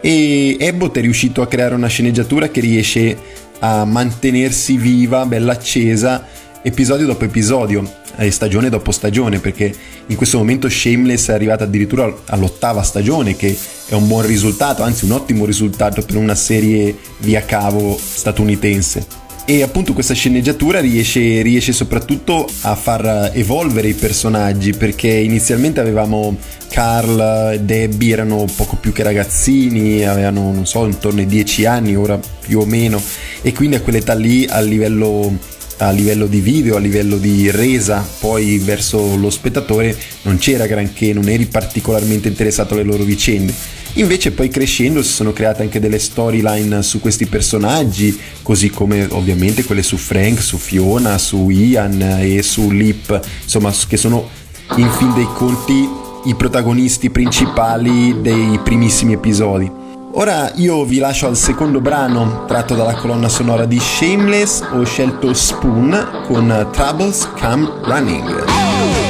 e 0.00 0.56
Abbott 0.60 0.98
è 0.98 1.00
riuscito 1.00 1.42
a 1.42 1.48
creare 1.48 1.74
una 1.74 1.88
sceneggiatura 1.88 2.48
che 2.48 2.60
riesce 2.60 3.16
a 3.60 3.84
mantenersi 3.84 4.76
viva, 4.76 5.26
bella 5.26 5.52
accesa, 5.52 6.26
episodio 6.62 7.06
dopo 7.06 7.24
episodio, 7.24 8.04
e 8.16 8.30
stagione 8.30 8.70
dopo 8.70 8.92
stagione, 8.92 9.38
perché 9.40 9.74
in 10.06 10.16
questo 10.16 10.38
momento 10.38 10.68
Shameless 10.68 11.28
è 11.28 11.32
arrivata 11.32 11.64
addirittura 11.64 12.12
all'ottava 12.26 12.82
stagione, 12.82 13.36
che 13.36 13.56
è 13.88 13.94
un 13.94 14.06
buon 14.06 14.26
risultato, 14.26 14.82
anzi 14.82 15.04
un 15.04 15.12
ottimo 15.12 15.44
risultato 15.44 16.02
per 16.02 16.16
una 16.16 16.34
serie 16.34 16.96
via 17.18 17.42
cavo 17.44 17.98
statunitense 17.98 19.24
e 19.48 19.62
appunto 19.62 19.92
questa 19.92 20.12
sceneggiatura 20.12 20.80
riesce, 20.80 21.40
riesce, 21.40 21.72
soprattutto 21.72 22.48
a 22.62 22.74
far 22.74 23.30
evolvere 23.32 23.86
i 23.86 23.94
personaggi 23.94 24.72
perché 24.72 25.08
inizialmente 25.08 25.78
avevamo 25.78 26.36
Carl 26.68 27.52
e 27.52 27.60
Debbie 27.60 28.12
erano 28.12 28.44
poco 28.56 28.74
più 28.74 28.92
che 28.92 29.04
ragazzini 29.04 30.04
avevano 30.04 30.52
non 30.52 30.66
so 30.66 30.84
intorno 30.84 31.20
ai 31.20 31.26
10 31.26 31.64
anni 31.64 31.94
ora 31.94 32.18
più 32.40 32.58
o 32.58 32.66
meno 32.66 33.00
e 33.40 33.52
quindi 33.52 33.76
a 33.76 33.80
quell'età 33.80 34.14
lì 34.14 34.46
a 34.48 34.60
livello 34.60 35.38
a 35.78 35.90
livello 35.90 36.26
di 36.26 36.40
video, 36.40 36.76
a 36.76 36.80
livello 36.80 37.16
di 37.16 37.48
resa 37.50 38.04
poi 38.18 38.58
verso 38.58 39.14
lo 39.14 39.30
spettatore 39.30 39.96
non 40.22 40.38
c'era 40.38 40.66
granché, 40.66 41.12
non 41.12 41.28
eri 41.28 41.46
particolarmente 41.46 42.26
interessato 42.26 42.74
alle 42.74 42.82
loro 42.82 43.04
vicende 43.04 43.54
Invece 43.96 44.32
poi 44.32 44.50
crescendo 44.50 45.02
si 45.02 45.10
sono 45.10 45.32
create 45.32 45.62
anche 45.62 45.80
delle 45.80 45.98
storyline 45.98 46.82
su 46.82 47.00
questi 47.00 47.24
personaggi, 47.26 48.18
così 48.42 48.68
come 48.68 49.06
ovviamente 49.10 49.64
quelle 49.64 49.82
su 49.82 49.96
Frank, 49.96 50.42
su 50.42 50.58
Fiona, 50.58 51.16
su 51.16 51.48
Ian 51.48 52.18
e 52.20 52.42
su 52.42 52.70
Lip, 52.70 53.18
insomma 53.42 53.72
che 53.88 53.96
sono 53.96 54.28
in 54.76 54.90
fin 54.90 55.14
dei 55.14 55.28
conti 55.32 55.88
i 56.24 56.34
protagonisti 56.34 57.08
principali 57.08 58.20
dei 58.20 58.60
primissimi 58.62 59.14
episodi. 59.14 59.70
Ora 60.12 60.52
io 60.56 60.84
vi 60.84 60.98
lascio 60.98 61.26
al 61.26 61.36
secondo 61.36 61.80
brano 61.80 62.44
tratto 62.46 62.74
dalla 62.74 62.94
colonna 62.94 63.30
sonora 63.30 63.64
di 63.64 63.78
Shameless, 63.80 64.62
ho 64.72 64.84
scelto 64.84 65.32
Spoon 65.32 66.24
con 66.26 66.68
Troubles 66.70 67.28
Come 67.38 67.70
Running. 67.84 69.05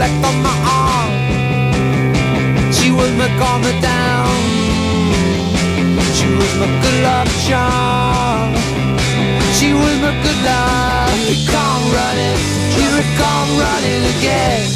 Collect 0.00 0.24
on 0.24 0.36
my 0.42 0.56
arm. 0.80 1.12
She 2.72 2.90
was 2.90 3.10
my 3.20 3.28
karma 3.38 3.72
down. 3.80 4.32
She 6.16 6.26
was 6.38 6.52
my 6.60 6.68
good 6.82 6.98
luck 7.04 7.28
charm. 7.46 8.54
She 9.58 9.72
was 9.74 9.96
my 10.00 10.12
good 10.24 10.40
luck. 10.48 11.10
Here 11.20 11.36
it 11.36 11.42
come 11.52 11.84
running, 11.98 12.38
here 12.76 12.96
it 13.02 13.10
come 13.20 13.50
running 13.64 14.02
again. 14.16 14.66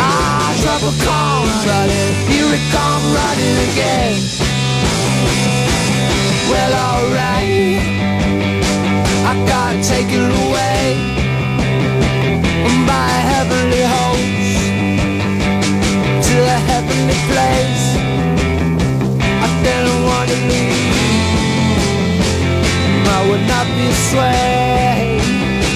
Ah, 0.00 0.54
trouble 0.62 0.94
comes 1.06 1.58
running, 1.66 2.12
here 2.30 2.50
it 2.58 2.64
come 2.70 3.04
running 3.18 3.56
again 3.70 4.57
not 23.78 23.90
be 23.90 25.68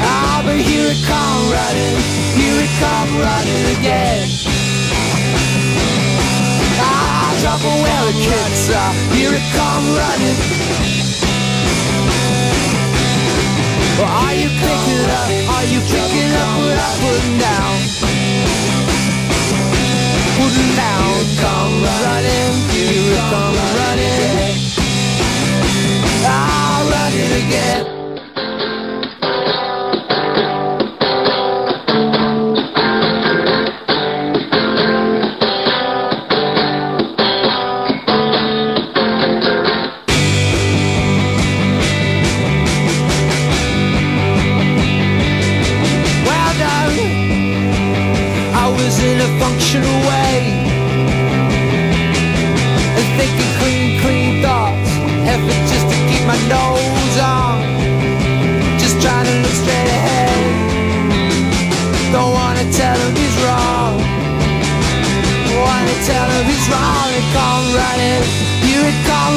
Ah, 0.00 0.42
but 0.44 0.56
here 0.56 0.88
it 0.88 1.00
come 1.04 1.44
running 1.52 1.98
Here 2.36 2.58
it 2.64 2.72
come 2.80 3.10
running 3.20 3.64
again 3.78 4.28
Ah, 6.80 7.36
trouble 7.40 7.76
where 7.82 8.04
the 8.08 8.16
kids 8.18 8.70
are. 8.70 8.92
Here 9.14 9.34
it 9.34 9.46
come 9.54 9.86
running. 9.94 10.38
Well, 13.98 14.10
are 14.10 14.34
you 14.34 14.48
picking 14.48 15.06
up? 15.20 15.30
Are 15.54 15.66
you 15.70 15.80
picking 15.86 16.32
up 16.42 16.52
what 16.58 16.78
I'm 16.80 16.94
putting 17.04 17.38
down? 17.38 17.74
Putting 20.40 20.72
down, 20.74 21.12
come 21.38 21.74
running. 22.02 22.52
Here 22.72 23.14
it 23.14 23.24
come 23.30 23.54
running 23.78 24.71
again. 27.30 28.01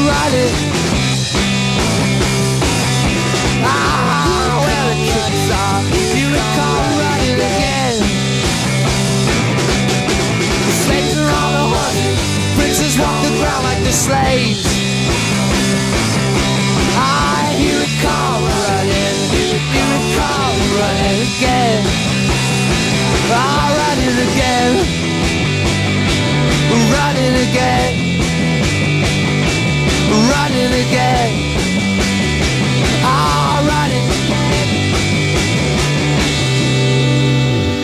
karate. 0.06 0.46
Ah, 3.66 4.62
well, 4.66 4.86
the 4.94 4.98
tricks 5.10 5.46
are 5.50 5.82
you 6.14 6.28
recall 6.30 6.86
running 7.02 7.40
again. 7.42 7.98
The 10.66 10.74
slaves 10.86 11.18
are 11.18 11.32
on 11.42 11.52
the. 11.58 11.98
Princes 12.56 12.94
walk 13.00 13.18
the 13.26 13.34
ground 13.42 13.64
like 13.66 13.82
the 13.84 13.94
slaves. 13.94 14.66
Ah, 16.98 17.50
I 17.50 17.54
hear 17.58 17.80
it 17.82 17.96
running, 18.70 19.18
hear 19.74 19.90
it 19.98 20.08
running 20.78 21.20
again. 21.34 21.82
Ah, 23.34 23.74
running 23.80 24.18
again, 24.30 24.74
running 26.94 27.36
again. 27.50 28.05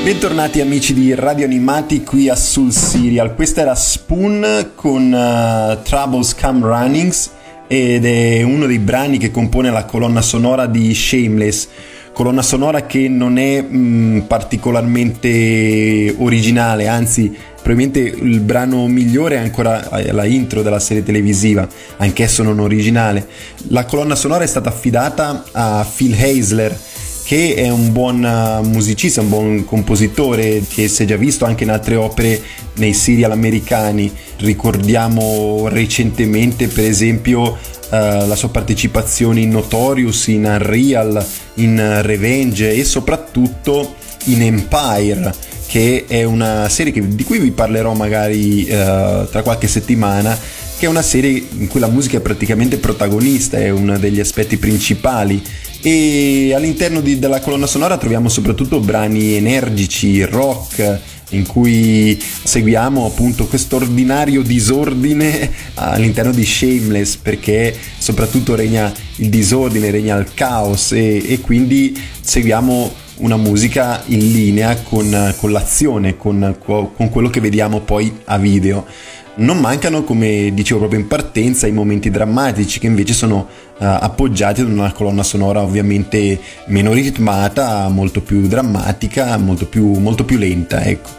Bentornati 0.04 0.62
amici 0.62 0.94
di 0.94 1.16
Radio 1.16 1.46
Animati 1.46 2.04
qui 2.04 2.28
a 2.28 2.36
Sul 2.36 2.72
Serial. 2.72 3.34
Questa 3.34 3.62
era 3.62 3.76
Spoon 3.76 4.72
con 4.76 5.12
uh, 5.12 5.82
Troubles 5.84 6.36
Come 6.36 6.60
Runnings 6.62 7.32
ed 7.68 8.04
è 8.06 8.42
uno 8.42 8.66
dei 8.66 8.80
brani 8.80 9.18
che 9.18 9.32
compone 9.32 9.72
la 9.72 9.86
colonna 9.86 10.22
sonora 10.22 10.66
di 10.66 10.94
Shameless. 10.94 11.68
Colonna 12.14 12.42
sonora 12.42 12.86
che 12.86 13.08
non 13.08 13.38
è 13.38 13.62
mh, 13.62 13.78
mm, 13.78 14.20
particolarmente 14.22 16.14
originale, 16.18 16.88
anzi 16.88 17.34
probabilmente 17.62 18.00
il 18.00 18.40
brano 18.40 18.88
migliore 18.88 19.36
è 19.36 19.40
ancora 19.40 19.88
la 20.12 20.26
intro 20.26 20.62
della 20.62 20.80
serie 20.80 21.04
televisiva, 21.04 21.68
anch'esso 21.98 22.44
non 22.44 22.60
originale. 22.60 23.28
La 23.70 23.86
colonna 23.86 24.16
sonora 24.16 24.44
è 24.44 24.48
stata 24.48 24.70
affidata 24.70 25.44
a 25.52 25.88
Phil 25.96 26.14
Heisler 26.14 26.78
che 27.24 27.54
è 27.54 27.70
un 27.70 27.94
buon 27.94 28.24
uh, 28.24 28.68
musicista, 28.68 29.22
un 29.22 29.30
buon 29.30 29.64
compositore 29.64 30.64
che 30.68 30.90
si 30.90 31.04
è 31.04 31.06
già 31.06 31.16
visto 31.16 31.46
anche 31.46 31.64
in 31.64 31.70
altre 31.70 31.96
opere 31.96 32.42
nei 32.76 32.94
serial 32.94 33.32
americani. 33.32 34.12
Ricordiamo 34.38 35.68
recentemente 35.70 36.68
per 36.68 36.84
esempio 36.84 37.42
uh, 37.42 37.58
la 37.90 38.36
sua 38.36 38.50
partecipazione 38.50 39.40
in 39.40 39.50
Notorious, 39.50 40.28
in 40.28 40.44
Unreal, 40.44 41.26
in 41.56 42.02
Revenge 42.02 42.74
e 42.74 42.84
soprattutto 42.84 43.96
in 44.26 44.42
Empire 44.42 45.50
che 45.68 46.04
è 46.06 46.24
una 46.24 46.68
serie 46.68 46.92
che, 46.92 47.16
di 47.16 47.24
cui 47.24 47.40
vi 47.40 47.52
parlerò 47.52 47.94
magari 47.94 48.64
uh, 48.64 49.30
tra 49.30 49.42
qualche 49.42 49.70
settimana 49.70 50.38
che 50.82 50.88
è 50.88 50.90
una 50.90 51.04
serie 51.04 51.46
in 51.58 51.68
cui 51.68 51.80
la 51.80 51.88
musica 51.88 52.18
è 52.18 52.22
praticamente 52.22 52.78
protagonista, 52.78 53.58
è 53.58 53.70
uno 53.70 54.00
degli 54.00 54.20
aspetti 54.20 54.58
principali. 54.58 55.40
E 55.80 56.54
all'interno 56.56 57.02
di, 57.02 57.20
della 57.20 57.40
colonna 57.40 57.68
sonora 57.68 57.98
troviamo 57.98 58.30
soprattutto 58.30 58.80
brani 58.80 59.36
energici, 59.36 60.24
rock, 60.24 61.00
in 61.30 61.46
cui 61.46 62.20
seguiamo 62.20 63.06
appunto 63.06 63.46
questo 63.46 63.76
ordinario 63.76 64.42
disordine 64.42 65.52
all'interno 65.76 66.32
di 66.32 66.44
Shameless 66.44 67.16
perché 67.18 67.78
soprattutto 68.00 68.56
regna 68.56 68.92
il 69.18 69.30
disordine, 69.30 69.92
regna 69.92 70.18
il 70.18 70.34
caos 70.34 70.94
e, 70.94 71.32
e 71.32 71.40
quindi 71.42 71.96
seguiamo 72.22 72.92
una 73.18 73.38
musica 73.38 74.02
in 74.08 74.32
linea 74.32 74.76
con, 74.82 75.34
con 75.38 75.52
l'azione, 75.52 76.18
con, 76.18 76.56
con 76.64 77.10
quello 77.10 77.30
che 77.30 77.40
vediamo 77.40 77.80
poi 77.80 78.20
a 78.26 78.38
video. 78.38 78.86
Non 79.34 79.60
mancano, 79.60 80.04
come 80.04 80.52
dicevo 80.54 80.80
proprio 80.80 81.00
in 81.00 81.08
partenza, 81.08 81.66
i 81.66 81.72
momenti 81.72 82.10
drammatici 82.10 82.80
che 82.80 82.88
invece 82.88 83.14
sono 83.14 83.38
uh, 83.38 83.76
appoggiati 83.78 84.62
da 84.62 84.70
una 84.70 84.92
colonna 84.92 85.24
sonora 85.24 85.62
ovviamente 85.62 86.40
meno 86.66 86.92
ritmata, 86.92 87.88
molto 87.88 88.22
più 88.22 88.48
drammatica, 88.48 89.38
molto 89.38 89.68
più, 89.68 89.94
molto 90.00 90.26
più 90.26 90.38
lenta. 90.38 90.84
Ecco. 90.84 91.10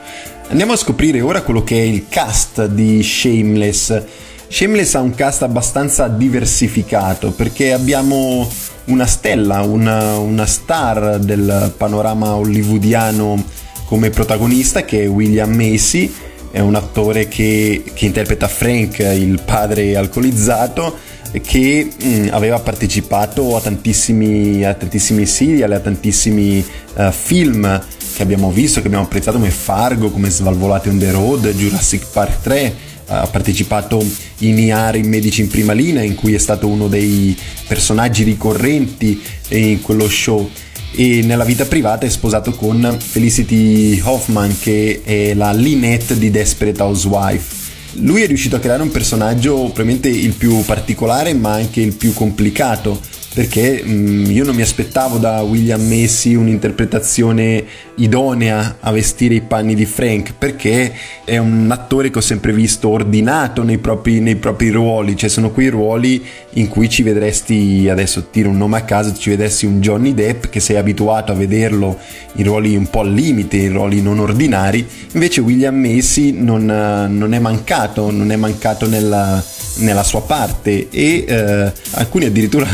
Andiamo 0.49 0.75
a 0.75 0.77
scoprire 0.77 1.23
ora 1.23 1.41
quello 1.41 1.65
che 1.65 1.79
è 1.79 1.85
il 1.85 2.05
cast 2.09 2.67
di 2.67 3.03
Shameless. 3.03 4.03
Shameless 4.49 4.95
ha 4.95 5.01
un 5.01 5.15
cast 5.15 5.43
abbastanza 5.43 6.09
diversificato 6.09 7.31
perché 7.31 7.73
abbiamo 7.73 8.47
una 8.87 9.07
stella, 9.07 9.63
una, 9.63 10.17
una 10.19 10.47
star 10.47 11.19
del 11.19 11.73
panorama 11.77 12.35
hollywoodiano 12.35 13.43
come 13.85 14.11
protagonista 14.11 14.85
che 14.85 15.03
è 15.03 15.09
William 15.09 15.53
Macy. 15.53 16.13
È 16.51 16.61
un 16.61 16.75
attore 16.75 17.29
che, 17.29 17.83
che 17.95 18.05
interpreta 18.05 18.47
Frank, 18.47 18.99
il 18.99 19.41
padre 19.45 19.97
alcolizzato, 19.97 20.97
che 21.41 21.89
mh, 21.97 22.07
mm, 22.07 22.29
aveva 22.31 22.59
partecipato 22.59 23.57
a 23.57 23.61
tantissimi, 23.61 24.65
a 24.65 24.75
tantissimi 24.75 25.25
serial, 25.25 25.73
a 25.73 25.81
tantissimi 25.81 26.65
uh, 26.95 27.11
film 27.11 27.83
che 28.15 28.23
abbiamo 28.23 28.51
visto, 28.51 28.81
che 28.81 28.87
abbiamo 28.87 29.05
apprezzato 29.05 29.39
come 29.39 29.51
Fargo, 29.51 30.11
come 30.11 30.29
Svalvolati 30.29 30.89
on 30.91 30.99
the 30.99 31.11
Road, 31.11 31.49
Jurassic 31.53 32.07
Park 32.13 32.43
3, 32.43 32.75
ha 33.21 33.27
partecipato 33.27 34.05
in 34.39 34.59
IAR 34.59 34.97
in 34.97 35.09
Medici 35.09 35.43
in 35.43 35.49
prima 35.49 35.73
linea 35.73 36.03
in 36.03 36.15
cui 36.15 36.35
è 36.35 36.39
stato 36.39 36.67
uno 36.67 36.89
dei 36.89 37.37
personaggi 37.67 38.23
ricorrenti 38.23 39.21
in 39.49 39.81
quello 39.83 40.09
show 40.09 40.49
e 40.95 41.23
nella 41.23 41.45
vita 41.45 41.65
privata 41.65 42.05
è 42.05 42.11
sposato 42.11 42.53
con 42.53 42.97
Felicity 42.99 44.01
Hoffman 44.03 44.57
che 44.59 45.01
è 45.05 45.35
la 45.35 45.53
Lynette 45.53 46.19
di 46.19 46.31
Desperate 46.31 46.83
Housewife. 46.83 47.61
Lui 47.97 48.23
è 48.23 48.27
riuscito 48.27 48.57
a 48.57 48.59
creare 48.59 48.83
un 48.83 48.91
personaggio 48.91 49.55
probabilmente 49.65 50.09
il 50.09 50.33
più 50.33 50.63
particolare 50.65 51.35
ma 51.35 51.53
anche 51.53 51.81
il 51.81 51.95
più 51.95 52.13
complicato 52.13 53.01
perché 53.35 53.83
mh, 53.83 53.93
mm, 53.93 54.31
io 54.31 54.45
non 54.45 54.55
mi 54.55 54.63
aspettavo 54.63 55.19
da 55.19 55.41
William 55.43 55.81
Messi 55.83 56.35
un'interpretazione 56.35 57.65
idonea 57.97 58.77
a 58.81 58.91
vestire 58.91 59.35
i 59.35 59.41
panni 59.41 59.75
di 59.75 59.87
Frank 59.87 60.35
perché 60.37 60.93
è 61.25 61.39
un 61.39 61.71
attore 61.71 62.11
che 62.11 62.19
ho 62.19 62.23
sempre 62.23 62.53
visto 62.53 62.89
ordinato 62.89 63.63
nei 63.63 63.79
propri, 63.79 64.21
nei 64.21 64.37
propri 64.37 64.71
ruoli. 64.71 65.17
Cioè 65.17 65.31
sono 65.31 65.51
quei 65.51 65.69
ruoli 65.69 66.23
in 66.55 66.69
cui 66.69 66.89
ci 66.89 67.03
vedresti 67.03 67.89
adesso 67.91 68.29
tiro 68.31 68.51
un 68.51 68.59
nome 68.59 68.79
a 68.79 68.83
caso 68.83 69.15
ci 69.17 69.31
vedessi 69.31 69.67
un 69.67 69.81
Johnny 69.81 70.15
Depp 70.15 70.47
che 70.47 70.61
sei 70.61 70.77
abituato 70.77 71.33
a 71.33 71.35
vederlo 71.35 71.99
in 72.35 72.45
ruoli 72.45 72.77
un 72.77 72.89
po' 72.89 73.01
al 73.01 73.13
limite 73.13 73.57
in 73.57 73.73
ruoli 73.73 74.03
non 74.03 74.19
ordinari. 74.19 74.87
Invece 75.13 75.41
William 75.41 75.75
Messi 75.75 76.33
non, 76.33 76.65
non 76.65 77.33
è 77.33 77.39
mancato 77.39 78.11
non 78.11 78.31
è 78.31 78.37
mancato 78.37 78.87
nella, 78.89 79.43
nella 79.77 80.03
sua 80.03 80.23
parte. 80.23 80.89
E 80.91 81.25
eh, 81.27 81.73
alcuni 81.93 82.27
addirittura 82.27 82.67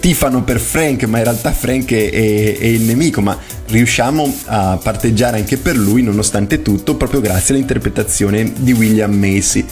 tifano 0.00 0.42
per 0.42 0.58
Frank, 0.58 1.04
ma 1.04 1.18
in 1.18 1.24
realtà 1.24 1.52
Frank 1.52 1.92
è, 1.92 2.10
è, 2.10 2.58
è, 2.58 2.66
il 2.66 2.82
nemico, 2.82 3.20
ma 3.20 3.38
riusciamo 3.66 4.34
a 4.46 4.78
parteggiare 4.82 5.38
anche 5.38 5.56
per 5.56 5.76
lui 5.76 6.02
nonostante 6.02 6.62
tutto, 6.62 6.96
proprio 6.96 7.20
grazie 7.20 7.54
all'interpretazione 7.54 8.52
di 8.56 8.72
William 8.72 9.12
Macy. 9.12 9.64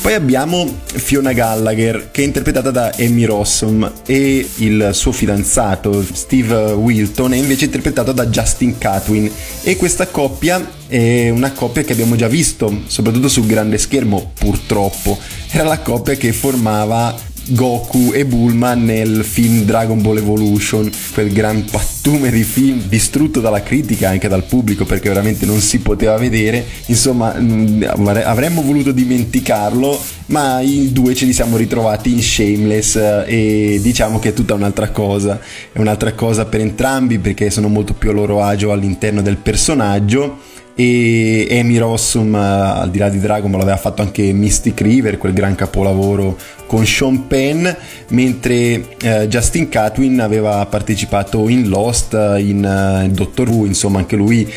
Poi 0.00 0.14
abbiamo 0.14 0.66
Fiona 0.86 1.32
Gallagher 1.32 2.10
che 2.10 2.22
è 2.22 2.24
interpretata 2.24 2.70
da 2.70 2.94
Amy 2.98 3.24
Rossum 3.24 3.92
e 4.06 4.48
il 4.56 4.90
suo 4.92 5.12
fidanzato 5.12 6.02
Steve 6.02 6.72
Wilton 6.72 7.34
è 7.34 7.36
invece 7.36 7.66
interpretato 7.66 8.12
da 8.12 8.26
Justin 8.26 8.78
Catwin 8.78 9.30
e 9.62 9.76
questa 9.76 10.06
coppia 10.06 10.78
è 10.86 11.28
una 11.28 11.52
coppia 11.52 11.82
che 11.82 11.92
abbiamo 11.92 12.16
già 12.16 12.28
visto 12.28 12.84
soprattutto 12.86 13.28
sul 13.28 13.44
grande 13.44 13.76
schermo 13.76 14.32
purtroppo 14.38 15.18
era 15.50 15.64
la 15.64 15.80
coppia 15.80 16.14
che 16.14 16.32
formava 16.32 17.14
Goku 17.50 18.12
e 18.14 18.24
Bulma 18.24 18.74
nel 18.74 19.24
film 19.24 19.64
Dragon 19.64 20.00
Ball 20.00 20.18
Evolution, 20.18 20.90
quel 21.12 21.32
gran 21.32 21.64
pattume 21.64 22.30
di 22.30 22.42
film 22.42 22.82
distrutto 22.88 23.40
dalla 23.40 23.62
critica 23.62 24.08
anche 24.08 24.28
dal 24.28 24.44
pubblico 24.44 24.84
perché 24.84 25.08
veramente 25.08 25.46
non 25.46 25.60
si 25.60 25.80
poteva 25.80 26.16
vedere. 26.16 26.64
Insomma, 26.86 27.34
mm, 27.36 27.82
avremmo 28.24 28.62
voluto 28.62 28.92
dimenticarlo, 28.92 30.00
ma 30.26 30.60
i 30.60 30.92
due 30.92 31.14
ce 31.14 31.24
li 31.24 31.32
siamo 31.32 31.56
ritrovati 31.56 32.12
in 32.12 32.22
Shameless 32.22 32.96
eh, 32.96 33.24
e 33.26 33.80
diciamo 33.82 34.18
che 34.18 34.28
è 34.28 34.32
tutta 34.32 34.54
un'altra 34.54 34.90
cosa. 34.90 35.40
È 35.72 35.78
un'altra 35.78 36.12
cosa 36.12 36.44
per 36.46 36.60
entrambi 36.60 37.18
perché 37.18 37.50
sono 37.50 37.68
molto 37.68 37.94
più 37.94 38.10
a 38.10 38.12
loro 38.12 38.42
agio 38.42 38.70
all'interno 38.70 39.22
del 39.22 39.36
personaggio 39.36 40.58
e 40.82 41.58
Amy 41.58 41.76
Rossum 41.76 42.34
al 42.34 42.90
di 42.90 42.96
là 42.96 43.10
di 43.10 43.20
Dragon 43.20 43.50
Ball 43.50 43.60
aveva 43.60 43.76
fatto 43.76 44.00
anche 44.00 44.32
Mystic 44.32 44.80
River 44.80 45.18
quel 45.18 45.34
gran 45.34 45.54
capolavoro 45.54 46.38
con 46.66 46.86
Sean 46.86 47.26
Penn 47.26 47.68
mentre 48.08 48.96
eh, 49.02 49.28
Justin 49.28 49.68
Catwin 49.68 50.20
aveva 50.20 50.64
partecipato 50.64 51.50
in 51.50 51.68
Lost 51.68 52.14
in 52.14 52.64
uh, 52.64 53.10
Doctor 53.10 53.50
Who 53.50 53.66
insomma 53.66 53.98
anche 53.98 54.16
lui 54.16 54.50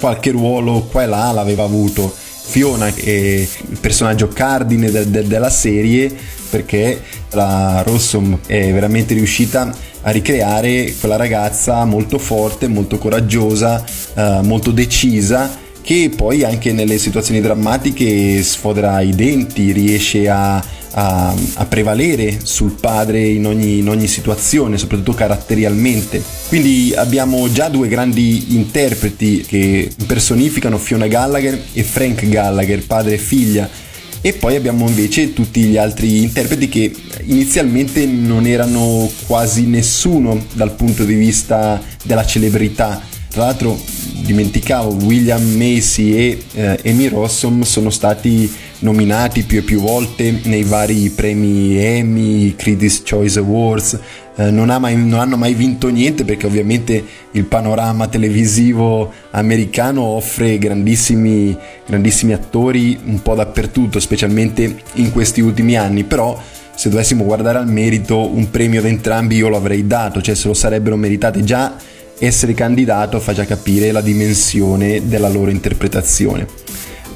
qualche 0.00 0.32
ruolo 0.32 0.80
qua 0.90 1.04
e 1.04 1.06
là 1.06 1.30
l'aveva 1.30 1.62
avuto. 1.62 2.12
Fiona 2.12 2.86
è 2.88 3.10
il 3.10 3.78
personaggio 3.80 4.26
cardine 4.26 4.90
de- 4.90 5.08
de- 5.08 5.26
della 5.28 5.50
serie 5.50 6.12
perché 6.50 7.00
la 7.32 7.82
Rossum 7.86 8.36
è 8.46 8.72
veramente 8.72 9.14
riuscita 9.14 9.72
a 10.00 10.10
ricreare 10.10 10.92
quella 10.98 11.16
ragazza 11.16 11.84
molto 11.84 12.18
forte, 12.18 12.66
molto 12.66 12.96
coraggiosa, 12.98 13.84
eh, 14.14 14.40
molto 14.42 14.70
decisa 14.72 15.66
che 15.88 16.10
poi 16.14 16.44
anche 16.44 16.74
nelle 16.74 16.98
situazioni 16.98 17.40
drammatiche 17.40 18.42
sfodera 18.42 19.00
i 19.00 19.14
denti, 19.14 19.72
riesce 19.72 20.28
a, 20.28 20.56
a, 20.56 21.34
a 21.54 21.64
prevalere 21.64 22.40
sul 22.42 22.72
padre 22.72 23.26
in 23.26 23.46
ogni, 23.46 23.78
in 23.78 23.88
ogni, 23.88 24.06
situazione, 24.06 24.76
soprattutto 24.76 25.14
caratterialmente. 25.14 26.22
Quindi 26.48 26.92
abbiamo 26.94 27.50
già 27.50 27.70
due 27.70 27.88
grandi 27.88 28.54
interpreti 28.54 29.40
che 29.48 29.90
personificano 30.06 30.76
Fiona 30.76 31.06
Gallagher 31.06 31.58
e 31.72 31.82
Frank 31.82 32.28
Gallagher, 32.28 32.84
padre 32.84 33.14
e 33.14 33.18
figlia. 33.18 33.66
E 34.20 34.34
poi 34.34 34.56
abbiamo 34.56 34.86
invece 34.86 35.32
tutti 35.32 35.62
gli 35.62 35.78
altri 35.78 36.20
interpreti 36.20 36.68
che 36.68 36.94
inizialmente 37.24 38.04
non 38.04 38.44
erano 38.44 39.10
quasi 39.26 39.64
nessuno 39.64 40.38
dal 40.52 40.74
punto 40.74 41.04
di 41.04 41.14
vista 41.14 41.82
della 42.04 42.26
celebrità 42.26 43.16
tra 43.38 43.46
l'altro 43.46 43.78
dimenticavo 44.20 44.96
William 45.04 45.42
Macy 45.42 46.14
e 46.14 46.42
eh, 46.54 46.80
Amy 46.84 47.08
Rossum 47.08 47.62
sono 47.62 47.90
stati 47.90 48.50
nominati 48.80 49.42
più 49.42 49.58
e 49.58 49.62
più 49.62 49.80
volte 49.80 50.40
nei 50.44 50.62
vari 50.62 51.10
premi 51.10 51.76
Emmy, 51.76 52.54
Critics 52.54 53.02
Choice 53.08 53.38
Awards, 53.38 53.98
eh, 54.36 54.50
non, 54.50 54.70
ha 54.70 54.78
mai, 54.78 54.96
non, 54.96 55.18
hanno 55.18 55.36
mai 55.36 55.54
vinto 55.54 55.88
niente 55.88 56.24
perché 56.24 56.46
ovviamente 56.46 57.04
il 57.32 57.44
panorama 57.44 58.06
televisivo 58.06 59.12
americano 59.30 60.02
offre 60.02 60.58
grandissimi, 60.58 61.56
grandissimi 61.86 62.32
attori 62.32 62.98
un 63.04 63.20
po' 63.20 63.34
dappertutto, 63.34 63.98
specialmente 63.98 64.82
in 64.94 65.10
questi 65.10 65.40
ultimi 65.40 65.76
anni, 65.76 66.04
però 66.04 66.40
se 66.74 66.88
dovessimo 66.88 67.24
guardare 67.24 67.58
al 67.58 67.66
merito 67.66 68.32
un 68.32 68.50
premio 68.50 68.78
ad 68.78 68.86
entrambi 68.86 69.34
io 69.34 69.48
lo 69.48 69.56
avrei 69.56 69.86
dato, 69.88 70.22
cioè 70.22 70.36
se 70.36 70.46
lo 70.46 70.54
sarebbero 70.54 70.94
meritati 70.94 71.42
già 71.42 71.74
essere 72.18 72.54
candidato 72.54 73.20
fa 73.20 73.32
già 73.32 73.44
capire 73.44 73.92
la 73.92 74.00
dimensione 74.00 75.06
della 75.06 75.28
loro 75.28 75.50
interpretazione. 75.50 76.46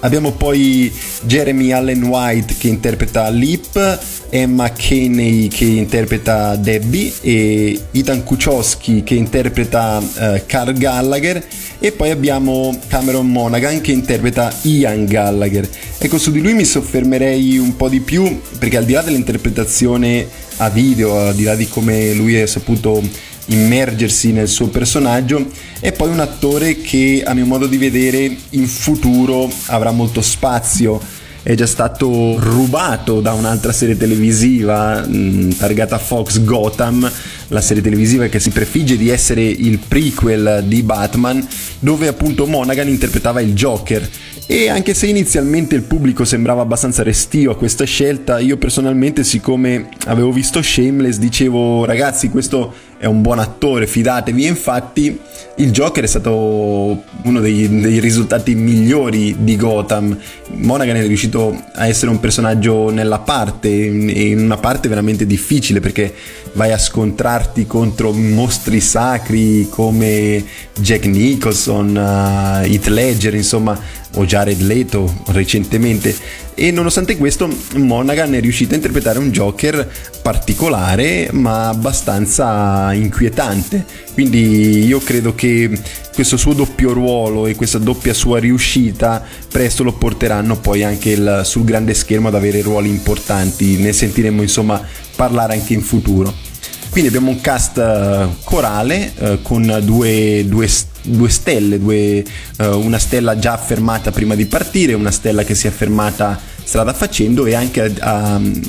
Abbiamo 0.04 0.32
poi 0.32 0.92
Jeremy 1.22 1.70
Allen 1.70 2.02
White 2.02 2.56
che 2.58 2.66
interpreta 2.66 3.28
Lip, 3.28 4.00
Emma 4.30 4.72
Kenney 4.72 5.46
che 5.46 5.64
interpreta 5.64 6.56
Debbie 6.56 7.12
e 7.20 7.80
Ethan 7.92 8.24
Kuchowski 8.24 9.04
che 9.04 9.14
interpreta 9.14 9.98
uh, 9.98 10.42
Carl 10.44 10.72
Gallagher 10.72 11.46
e 11.78 11.92
poi 11.92 12.10
abbiamo 12.10 12.76
Cameron 12.88 13.30
Monaghan 13.30 13.80
che 13.80 13.92
interpreta 13.92 14.52
Ian 14.62 15.04
Gallagher. 15.04 15.68
Ecco, 15.98 16.18
su 16.18 16.32
di 16.32 16.40
lui 16.40 16.54
mi 16.54 16.64
soffermerei 16.64 17.58
un 17.58 17.76
po' 17.76 17.88
di 17.88 18.00
più 18.00 18.40
perché 18.58 18.78
al 18.78 18.84
di 18.84 18.94
là 18.94 19.02
dell'interpretazione 19.02 20.26
a 20.56 20.68
video, 20.68 21.16
al 21.16 21.34
di 21.34 21.44
là 21.44 21.54
di 21.54 21.68
come 21.68 22.12
lui 22.14 22.34
è 22.34 22.46
saputo 22.46 23.00
immergersi 23.46 24.32
nel 24.32 24.48
suo 24.48 24.68
personaggio 24.68 25.50
è 25.80 25.92
poi 25.92 26.10
un 26.10 26.20
attore 26.20 26.80
che 26.80 27.22
a 27.24 27.34
mio 27.34 27.46
modo 27.46 27.66
di 27.66 27.76
vedere 27.76 28.36
in 28.50 28.66
futuro 28.66 29.50
avrà 29.66 29.90
molto 29.90 30.20
spazio 30.20 31.00
è 31.42 31.54
già 31.54 31.66
stato 31.66 32.38
rubato 32.38 33.20
da 33.20 33.32
un'altra 33.32 33.72
serie 33.72 33.96
televisiva 33.96 35.04
mh, 35.04 35.56
targata 35.56 35.98
Fox 35.98 36.40
Gotham 36.44 37.10
la 37.48 37.60
serie 37.60 37.82
televisiva 37.82 38.26
che 38.26 38.40
si 38.40 38.50
prefigge 38.50 38.96
di 38.96 39.08
essere 39.08 39.42
il 39.42 39.78
prequel 39.78 40.64
di 40.66 40.82
Batman, 40.82 41.46
dove 41.78 42.08
appunto 42.08 42.46
Monaghan 42.46 42.88
interpretava 42.88 43.40
il 43.40 43.52
Joker. 43.52 44.08
E 44.46 44.68
anche 44.68 44.94
se 44.94 45.06
inizialmente 45.06 45.74
il 45.74 45.82
pubblico 45.82 46.24
sembrava 46.24 46.62
abbastanza 46.62 47.02
restio 47.02 47.52
a 47.52 47.56
questa 47.56 47.84
scelta, 47.84 48.38
io 48.38 48.56
personalmente, 48.56 49.22
siccome 49.22 49.88
avevo 50.06 50.32
visto 50.32 50.60
Shameless, 50.62 51.18
dicevo 51.18 51.84
ragazzi, 51.84 52.28
questo 52.28 52.72
è 53.02 53.06
un 53.06 53.20
buon 53.20 53.40
attore, 53.40 53.88
fidatevi. 53.88 54.46
Infatti 54.46 55.18
il 55.56 55.72
Joker 55.72 56.04
è 56.04 56.06
stato 56.06 57.02
uno 57.24 57.40
dei, 57.40 57.80
dei, 57.80 57.98
risultati 57.98 58.54
migliori 58.54 59.34
di 59.40 59.56
Gotham. 59.56 60.16
Monaghan 60.52 60.94
è 60.94 61.04
riuscito 61.04 61.64
a 61.74 61.88
essere 61.88 62.12
un 62.12 62.20
personaggio 62.20 62.90
nella 62.90 63.18
parte, 63.18 63.68
in 63.68 64.38
una 64.38 64.56
parte 64.56 64.88
veramente 64.88 65.26
difficile 65.26 65.80
perché 65.80 66.14
vai 66.52 66.70
a 66.70 66.78
scontrarti 66.78 67.66
contro 67.66 68.12
mostri 68.12 68.78
sacri 68.78 69.66
come 69.68 70.44
Jack 70.78 71.06
Nicholson, 71.06 71.96
uh, 71.96 72.64
Heath 72.64 72.86
Ledger, 72.86 73.34
insomma, 73.34 73.76
o 74.14 74.24
Jared 74.24 74.60
Leto 74.60 75.12
recentemente 75.28 76.14
e 76.54 76.70
nonostante 76.70 77.16
questo 77.16 77.48
Monaghan 77.76 78.34
è 78.34 78.40
riuscito 78.40 78.72
a 78.72 78.76
interpretare 78.76 79.18
un 79.18 79.30
Joker 79.30 79.90
particolare 80.20 81.30
ma 81.32 81.68
abbastanza 81.68 82.91
inquietante. 82.94 83.84
Quindi 84.12 84.84
io 84.84 84.98
credo 85.00 85.34
che 85.34 85.70
questo 86.14 86.36
suo 86.36 86.52
doppio 86.52 86.92
ruolo 86.92 87.46
e 87.46 87.54
questa 87.54 87.78
doppia 87.78 88.12
sua 88.12 88.38
riuscita 88.38 89.24
presto 89.50 89.82
lo 89.82 89.92
porteranno 89.92 90.58
poi 90.58 90.82
anche 90.82 91.10
il, 91.10 91.40
sul 91.44 91.64
grande 91.64 91.94
schermo 91.94 92.28
ad 92.28 92.34
avere 92.34 92.62
ruoli 92.62 92.88
importanti. 92.88 93.78
Ne 93.78 93.92
sentiremo 93.92 94.42
insomma 94.42 94.80
parlare 95.16 95.54
anche 95.54 95.72
in 95.72 95.82
futuro. 95.82 96.50
Quindi 96.92 97.08
abbiamo 97.08 97.30
un 97.30 97.40
cast 97.40 97.78
eh, 97.78 98.28
corale 98.44 99.14
uh, 99.18 99.40
con 99.40 99.80
due, 99.82 100.44
due, 100.46 100.68
due 101.00 101.28
stelle, 101.30 101.78
due, 101.78 102.22
uh, 102.58 102.64
una 102.76 102.98
stella 102.98 103.38
già 103.38 103.54
affermata 103.54 104.10
prima 104.10 104.34
di 104.34 104.44
partire, 104.44 104.92
una 104.92 105.10
stella 105.10 105.42
che 105.42 105.54
si 105.54 105.66
è 105.66 105.70
affermata 105.70 106.38
strada 106.64 106.92
facendo 106.92 107.46
e 107.46 107.54
anche 107.54 107.94
um, 108.02 108.60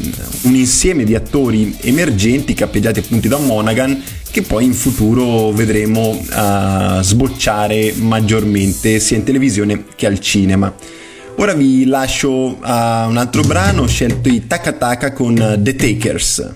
un 0.43 0.55
insieme 0.55 1.03
di 1.03 1.15
attori 1.15 1.75
emergenti 1.81 2.53
cappeggiati 2.53 2.99
appunto 2.99 3.27
da 3.27 3.37
Monaghan 3.37 4.01
che 4.29 4.41
poi 4.41 4.65
in 4.65 4.73
futuro 4.73 5.51
vedremo 5.51 6.09
uh, 6.09 7.01
sbocciare 7.01 7.93
maggiormente 7.97 8.99
sia 8.99 9.17
in 9.17 9.23
televisione 9.23 9.85
che 9.95 10.07
al 10.07 10.19
cinema. 10.19 10.73
Ora 11.37 11.53
vi 11.53 11.85
lascio 11.85 12.57
a 12.61 13.05
un 13.07 13.17
altro 13.17 13.41
brano, 13.43 13.87
scelto 13.87 14.29
i 14.29 14.45
Taka 14.47 14.73
Taka 14.73 15.13
con 15.13 15.35
The 15.59 15.75
Takers. 15.75 16.51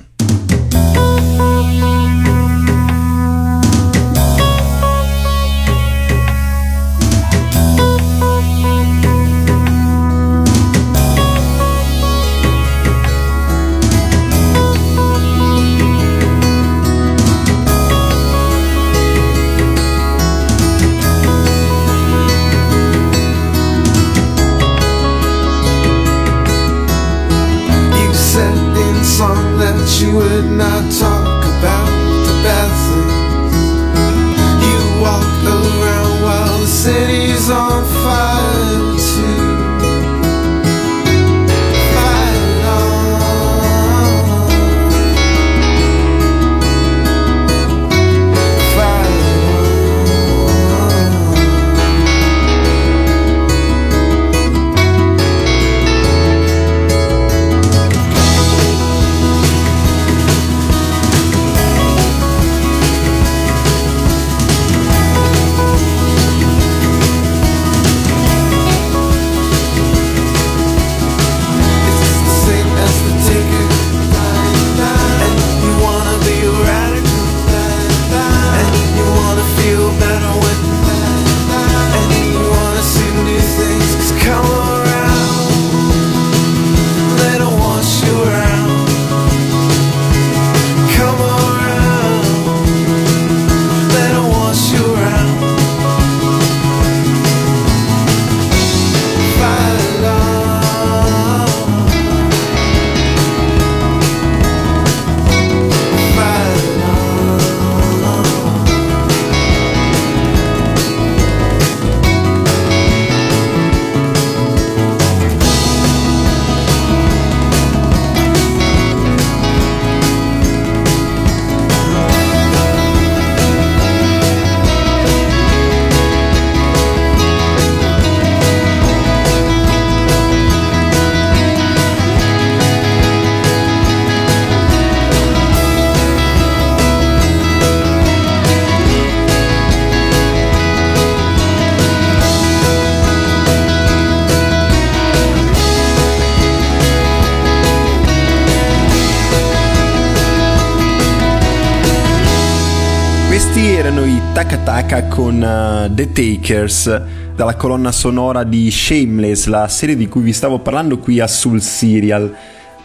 Taka 154.88 155.08
con 155.10 155.41
uh, 155.41 155.93
The 155.93 156.13
Takers 156.13 157.02
dalla 157.36 157.56
colonna 157.56 157.91
sonora 157.91 158.45
di 158.45 158.71
Shameless, 158.71 159.47
la 159.47 159.67
serie 159.67 159.97
di 159.97 160.08
cui 160.08 160.21
vi 160.21 160.32
stavo 160.32 160.60
parlando 160.60 160.97
qui 160.97 161.19
a 161.19 161.28
Sul 161.28 161.62
Serial. 161.62 162.34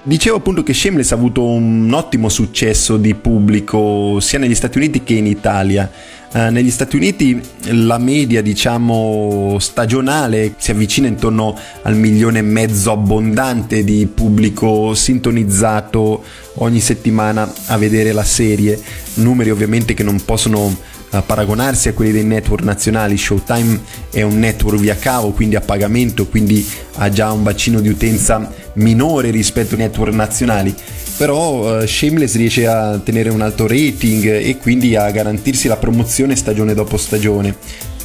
Dicevo 0.03 0.39
appunto 0.39 0.65
che 0.65 0.75
Shameless 0.75 1.13
ha 1.13 1.15
avuto 1.15 1.45
un 1.45 1.93
ottimo 1.93 2.29
successo 2.29 2.97
di 2.97 3.15
pubblico 3.15 4.19
sia 4.19 4.41
negli 4.41 4.57
Stati 4.57 4.79
Uniti 4.79 5.05
che 5.05 5.15
in 5.15 5.27
Italia. 5.27 5.89
Uh, 6.33 6.51
negli 6.51 6.73
Stati 6.73 6.97
Uniti 6.97 7.41
la 7.67 7.99
media, 7.99 8.43
diciamo, 8.43 9.59
stagionale 9.61 10.55
si 10.57 10.73
avvicina 10.73 11.07
intorno 11.07 11.57
al 11.83 11.95
milione 11.95 12.41
e 12.41 12.43
mezzo 12.43 12.91
abbondante 12.91 13.85
di 13.85 14.09
pubblico 14.13 14.93
sintonizzato 14.95 16.25
ogni 16.55 16.81
settimana 16.81 17.49
a 17.67 17.77
vedere 17.77 18.11
la 18.11 18.25
serie. 18.25 18.77
Numeri 19.15 19.51
ovviamente 19.51 19.95
che 19.95 20.03
non 20.03 20.21
possono 20.25 20.91
paragonarsi 21.21 21.89
a 21.89 21.93
quelli 21.93 22.13
dei 22.13 22.25
network 22.25 22.63
nazionali. 22.63 23.19
Showtime 23.19 23.81
è 24.11 24.23
un 24.23 24.39
network 24.39 24.79
via 24.79 24.97
cavo, 24.97 25.33
quindi 25.33 25.57
a 25.57 25.61
pagamento, 25.61 26.27
quindi 26.27 26.67
ha 26.95 27.11
già 27.11 27.31
un 27.33 27.43
bacino 27.43 27.81
di 27.81 27.89
utenza 27.89 28.51
minore 28.75 29.31
rispetto 29.31 29.75
ai 29.75 29.81
network 29.81 30.15
nazionali. 30.15 30.75
Però 31.19 31.81
uh, 31.83 31.87
Shameless 31.87 32.35
riesce 32.37 32.67
a 32.67 32.99
tenere 32.99 33.29
un 33.29 33.43
alto 33.43 33.67
rating 33.67 34.25
e 34.25 34.57
quindi 34.57 34.97
a 34.97 35.11
garantirsi 35.11 35.69
la 35.69 35.77
promozione 35.77 36.35
stagione 36.37 36.73
dopo 36.73 36.97
stagione. 36.97 37.55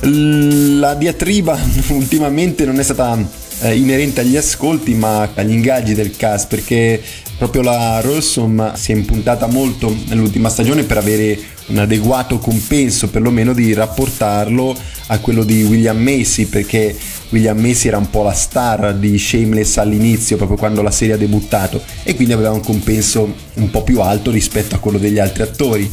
La 0.02 0.94
diatriba 0.94 1.58
ultimamente 1.90 2.66
non 2.66 2.80
è 2.80 2.84
stata 2.84 3.18
eh, 3.62 3.76
inerente 3.76 4.22
agli 4.22 4.38
ascolti 4.38 4.94
ma 4.94 5.30
agli 5.34 5.52
ingaggi 5.52 5.94
del 5.94 6.16
cast 6.16 6.48
perché 6.48 7.02
proprio 7.38 7.62
la 7.62 8.02
Rossum 8.02 8.74
si 8.76 8.92
è 8.92 8.96
impuntata 8.96 9.48
molto 9.48 9.96
nell'ultima 10.08 10.50
stagione 10.50 10.84
per 10.84 10.98
avere 10.98 11.40
un 11.68 11.78
adeguato 11.80 12.38
compenso 12.40 13.10
perlomeno 13.10 13.54
di 13.54 13.74
rapportarlo 13.74 14.76
a 15.08 15.20
quello 15.20 15.44
di 15.44 15.64
William 15.64 15.98
Macy 15.98 16.46
perché 16.46 16.96
William 17.30 17.58
Macy 17.60 17.90
era 17.90 17.98
un 17.98 18.10
po' 18.10 18.24
la 18.24 18.32
star 18.32 18.96
di 18.96 19.18
Shameless 19.18 19.78
all'inizio 19.78 20.38
proprio 20.38 20.58
quando 20.58 20.82
la 20.82 20.92
serie 20.92 21.16
ha 21.16 21.18
debuttato 21.18 21.82
e 22.04 22.16
quindi 22.16 22.34
aveva 22.34 22.52
un 22.52 22.62
compenso 22.62 23.34
un 23.56 23.70
po' 23.70 23.84
più 23.84 24.02
alto 24.02 24.32
rispetto 24.32 24.76
a 24.76 24.80
quello 24.80 24.98
degli 24.98 25.20
altri 25.20 25.44
attori 25.44 25.92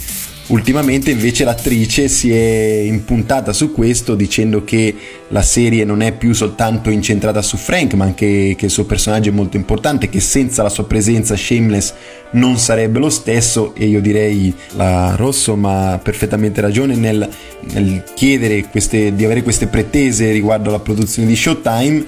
Ultimamente 0.48 1.10
invece 1.10 1.42
l'attrice 1.44 2.06
si 2.08 2.30
è 2.30 2.82
impuntata 2.84 3.54
su 3.54 3.72
questo 3.72 4.14
dicendo 4.14 4.62
che 4.62 4.94
la 5.28 5.40
serie 5.40 5.84
non 5.84 6.02
è 6.02 6.12
più 6.12 6.34
soltanto 6.34 6.90
incentrata 6.90 7.40
su 7.40 7.56
Frank 7.56 7.94
ma 7.94 8.04
anche 8.04 8.54
che 8.54 8.66
il 8.66 8.70
suo 8.70 8.84
personaggio 8.84 9.30
è 9.30 9.32
molto 9.32 9.56
importante, 9.56 10.10
che 10.10 10.20
senza 10.20 10.62
la 10.62 10.68
sua 10.68 10.84
presenza 10.84 11.34
Shameless 11.34 11.94
non 12.32 12.58
sarebbe 12.58 12.98
lo 12.98 13.08
stesso. 13.08 13.74
E 13.74 13.86
io 13.86 14.02
direi 14.02 14.52
la 14.76 15.14
Rosso 15.16 15.58
ha 15.62 15.98
perfettamente 16.02 16.60
ragione 16.60 16.94
nel, 16.94 17.26
nel 17.72 18.04
chiedere 18.14 18.68
queste, 18.68 19.14
di 19.14 19.24
avere 19.24 19.42
queste 19.42 19.66
pretese 19.66 20.30
riguardo 20.30 20.68
alla 20.68 20.80
produzione 20.80 21.26
di 21.26 21.36
Showtime 21.36 22.04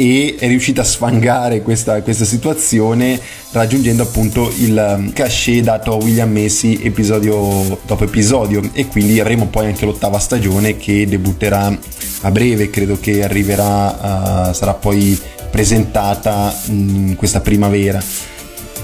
e 0.00 0.36
è 0.38 0.46
riuscita 0.46 0.82
a 0.82 0.84
sfangare 0.84 1.60
questa, 1.60 2.00
questa 2.02 2.24
situazione 2.24 3.20
raggiungendo 3.50 4.04
appunto 4.04 4.48
il 4.60 4.94
um, 4.96 5.12
cachet 5.12 5.64
dato 5.64 5.92
a 5.92 5.96
William 5.96 6.30
Messi 6.30 6.78
episodio 6.80 7.80
dopo 7.84 8.04
episodio 8.04 8.62
e 8.74 8.86
quindi 8.86 9.18
avremo 9.18 9.46
poi 9.46 9.66
anche 9.66 9.84
l'ottava 9.84 10.20
stagione 10.20 10.76
che 10.76 11.04
debutterà 11.08 11.76
a 12.20 12.30
breve, 12.30 12.70
credo 12.70 12.98
che 13.00 13.24
arriverà, 13.24 14.50
uh, 14.50 14.52
sarà 14.52 14.74
poi 14.74 15.18
presentata 15.50 16.56
in 16.66 17.16
questa 17.16 17.40
primavera. 17.40 18.00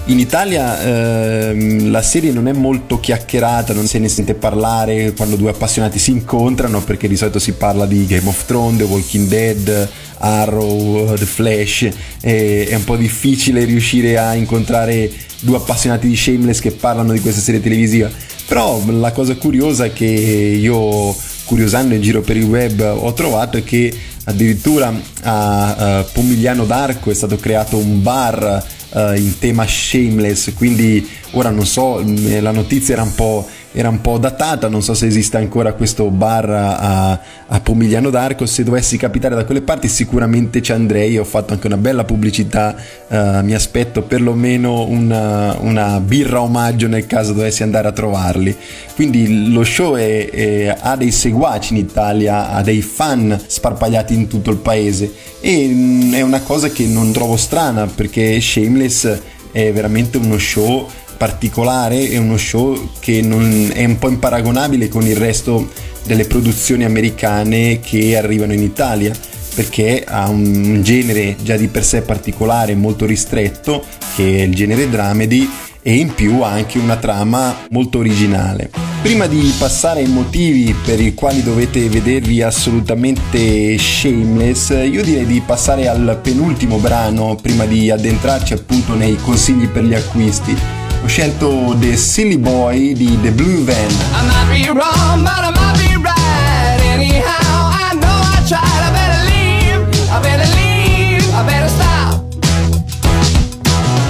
In 0.07 0.19
Italia 0.19 0.83
ehm, 0.83 1.91
la 1.91 2.03
serie 2.03 2.31
non 2.31 2.47
è 2.47 2.53
molto 2.53 3.01
chiacchierata, 3.01 3.73
non 3.73 3.87
se 3.87 3.99
ne 3.99 4.09
sente 4.09 4.35
parlare 4.35 5.15
quando 5.15 5.37
due 5.37 5.49
appassionati 5.49 5.99
si 5.99 6.11
incontrano 6.11 6.83
perché 6.83 7.09
di 7.09 7.17
solito 7.17 7.39
si 7.39 7.53
parla 7.53 7.87
di 7.87 8.05
Game 8.05 8.29
of 8.29 8.45
Thrones, 8.45 8.77
The 8.77 8.85
Walking 8.85 9.29
Dead, 9.29 9.89
Arrow, 10.19 11.15
The 11.15 11.25
Flash, 11.25 11.89
è 12.21 12.75
un 12.75 12.85
po' 12.85 12.97
difficile 12.97 13.65
riuscire 13.65 14.19
a 14.19 14.35
incontrare 14.35 15.11
due 15.41 15.57
appassionati 15.57 16.07
di 16.07 16.17
Shameless 16.17 16.61
che 16.61 16.73
parlano 16.73 17.13
di 17.13 17.21
questa 17.21 17.41
serie 17.41 17.63
televisiva. 17.63 18.11
Però 18.47 18.83
la 18.87 19.13
cosa 19.13 19.35
curiosa 19.37 19.89
che 19.89 20.05
io 20.05 21.17
curiosando 21.47 21.95
in 21.95 22.03
giro 22.03 22.21
per 22.21 22.37
il 22.37 22.45
web 22.45 22.81
ho 22.81 23.13
trovato 23.15 23.57
è 23.57 23.65
che 23.65 23.91
addirittura 24.25 24.93
a 25.23 26.05
Pomigliano 26.13 26.67
d'Arco 26.67 27.11
è 27.11 27.15
stato 27.15 27.37
creato 27.37 27.79
un 27.79 28.03
bar 28.03 28.74
in 29.17 29.39
tema 29.39 29.67
shameless, 29.67 30.53
quindi 30.55 31.07
ora 31.33 31.51
non 31.51 31.67
so, 31.67 32.03
la 32.41 32.53
notizia 32.53 32.95
era 32.95 33.03
un 33.03 33.15
po' 33.15 33.47
era 33.77 33.89
un 33.89 34.01
po' 34.01 34.19
datata, 34.19 34.69
non 34.69 34.85
so 34.85 34.95
se 34.95 35.07
esiste 35.07 35.37
ancora 35.37 35.73
questo 35.73 36.09
bar 36.09 36.49
a, 36.49 37.21
a 37.49 37.61
Pomigliano 37.61 38.09
d'Arco, 38.09 38.47
se 38.47 38.63
dovessi 38.63 38.97
capitare 38.97 39.35
da 39.35 39.45
quelle 39.45 39.63
parti 39.63 39.89
sicuramente 39.89 40.63
ci 40.63 40.71
andrei, 40.71 41.19
ho 41.19 41.25
fatto 41.25 41.55
anche 41.55 41.67
una 41.67 41.77
bella 41.77 42.05
pubblicità, 42.05 42.77
uh, 43.09 43.17
mi 43.43 43.53
aspetto 43.53 44.03
perlomeno 44.03 44.85
una, 44.85 45.57
una, 45.59 45.99
birra 45.99 46.41
omaggio 46.41 46.87
nel 46.87 47.09
caso 47.09 47.33
dovessi 47.33 47.65
andare 47.65 47.89
a 47.89 47.93
trovarli. 47.93 48.57
Quindi 48.95 49.51
lo 49.51 49.65
show 49.65 49.97
è, 49.97 50.31
è, 50.31 50.77
ha 50.79 50.95
dei 50.95 51.11
seguaci 51.11 51.73
in 51.73 51.81
Italia, 51.81 52.51
ha 52.51 52.63
dei 52.63 52.81
fan 52.81 53.37
sparpagliati 53.45 54.15
in 54.15 54.29
tutto 54.29 54.53
il 54.53 54.59
paese 54.59 55.13
e 55.41 55.67
mh, 55.67 55.75
mm, 55.75 56.15
è 56.15 56.21
una 56.21 56.43
cosa 56.43 56.69
che 56.71 56.87
non 56.87 57.11
trovo 57.11 57.37
strana 57.37 57.87
perché 57.87 58.41
Shameless 58.41 59.19
è 59.51 59.73
veramente 59.73 60.17
uno 60.17 60.39
show 60.39 60.89
particolare, 61.17 62.09
è 62.09 62.17
uno 62.17 62.37
show 62.37 62.91
che 62.99 63.21
è 63.21 63.85
un 63.85 63.97
po' 63.99 64.09
imparagonabile 64.09 64.89
con 64.89 65.07
il 65.07 65.17
resto 65.17 65.71
delle 66.05 66.27
produzioni 66.27 66.85
americane 66.85 67.81
che 67.81 68.17
arrivano 68.17 68.53
in 68.53 68.63
Italia 68.63 69.13
perché 69.55 70.05
ha 70.07 70.29
un 70.29 70.83
genere 70.83 71.37
già 71.41 71.57
di 71.57 71.69
per 71.69 71.85
sé 71.85 72.03
particolare, 72.03 72.75
molto 72.75 73.07
ristretto, 73.07 73.85
che 74.17 74.39
è 74.39 74.43
il 74.43 74.55
genere 74.55 74.91
dramedy 74.91 75.49
e 75.81 75.95
in 75.97 76.13
più 76.15 76.41
ha 76.41 76.49
anche 76.49 76.79
una 76.79 76.97
trama 76.97 77.67
molto 77.71 77.99
originale. 77.99 78.71
Prima 79.03 79.27
di 79.27 79.53
passare 79.59 80.01
ai 80.01 80.09
motivi 80.09 80.75
per 80.85 80.99
i 80.99 81.13
quali 81.13 81.43
dovete 81.43 81.89
vedervi 81.89 82.43
assolutamente 82.43 83.77
shameless, 83.79 84.71
io 84.71 85.03
direi 85.03 85.27
di 85.27 85.43
passare 85.45 85.89
al 85.89 86.19
penultimo 86.23 86.79
brano 86.79 87.37
prima 87.41 87.67
di 87.67 87.91
addentrarci 87.91 88.55
appunto 88.55 88.95
nei 88.95 89.17
consigli 89.17 89.69
per 89.69 89.85
gli 89.85 89.95
acquisti 89.95 90.84
ho 91.05 91.09
scelto 91.09 91.75
The 91.79 91.97
Silly 91.97 92.39
Boy 92.39 92.95
di 92.95 93.21
The 93.21 93.31
Blue 93.31 93.63
Van. 93.63 93.91
I 94.15 94.23
might 94.25 94.49
be 94.51 94.67
wrong, 94.69 95.23
but 95.23 95.45
I 95.45 95.51
might 95.51 95.77
be 95.77 95.97
right. 96.01 96.81
Anyhow, 96.81 97.69
I 97.77 97.95
know 98.01 98.19
I 98.33 98.41
tried. 98.49 98.83
I 98.83 98.91
better 98.91 99.21
leave, 99.29 99.85
I 100.11 100.19
better 100.23 100.49
leave, 100.57 101.29
I 101.35 101.43
better 101.45 101.69
stop. 101.69 102.25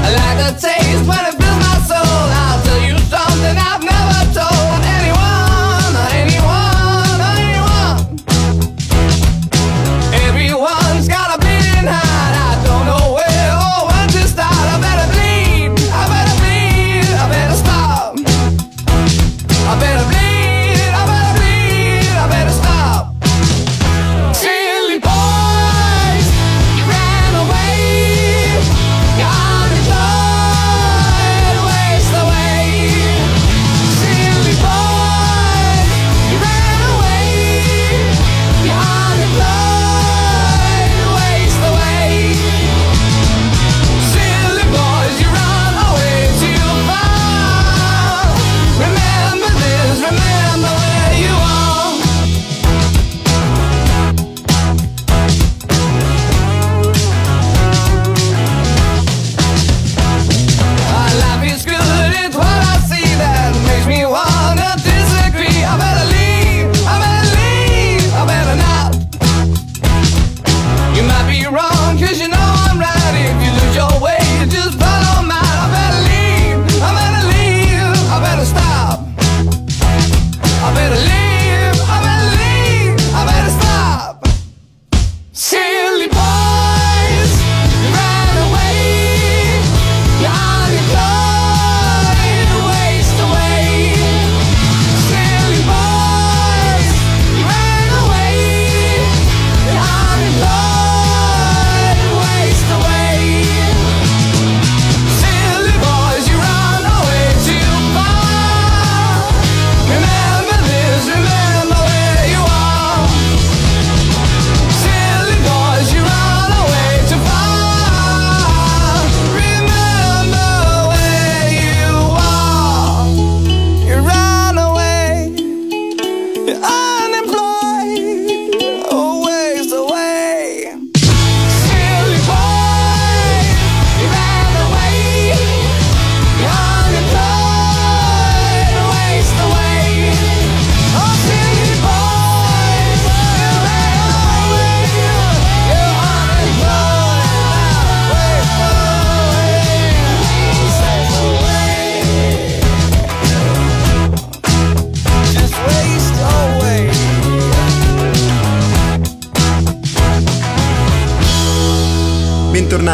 I 0.04 0.08
like 0.20 0.38
the 0.38 0.50
taste 0.60 1.04
when 1.08 1.24
it 1.26 1.33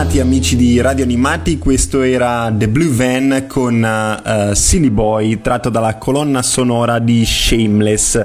Bentornati 0.01 0.27
amici 0.27 0.57
di 0.57 0.81
Radio 0.81 1.05
Animati, 1.05 1.59
questo 1.59 2.01
era 2.01 2.51
The 2.57 2.69
Blue 2.69 2.89
Van 2.89 3.45
con 3.47 3.83
uh, 3.83 4.55
Silly 4.55 4.89
Boy 4.89 5.43
tratto 5.43 5.69
dalla 5.69 5.97
colonna 5.97 6.41
sonora 6.41 6.99
di 6.99 7.23
Shameless. 7.23 8.25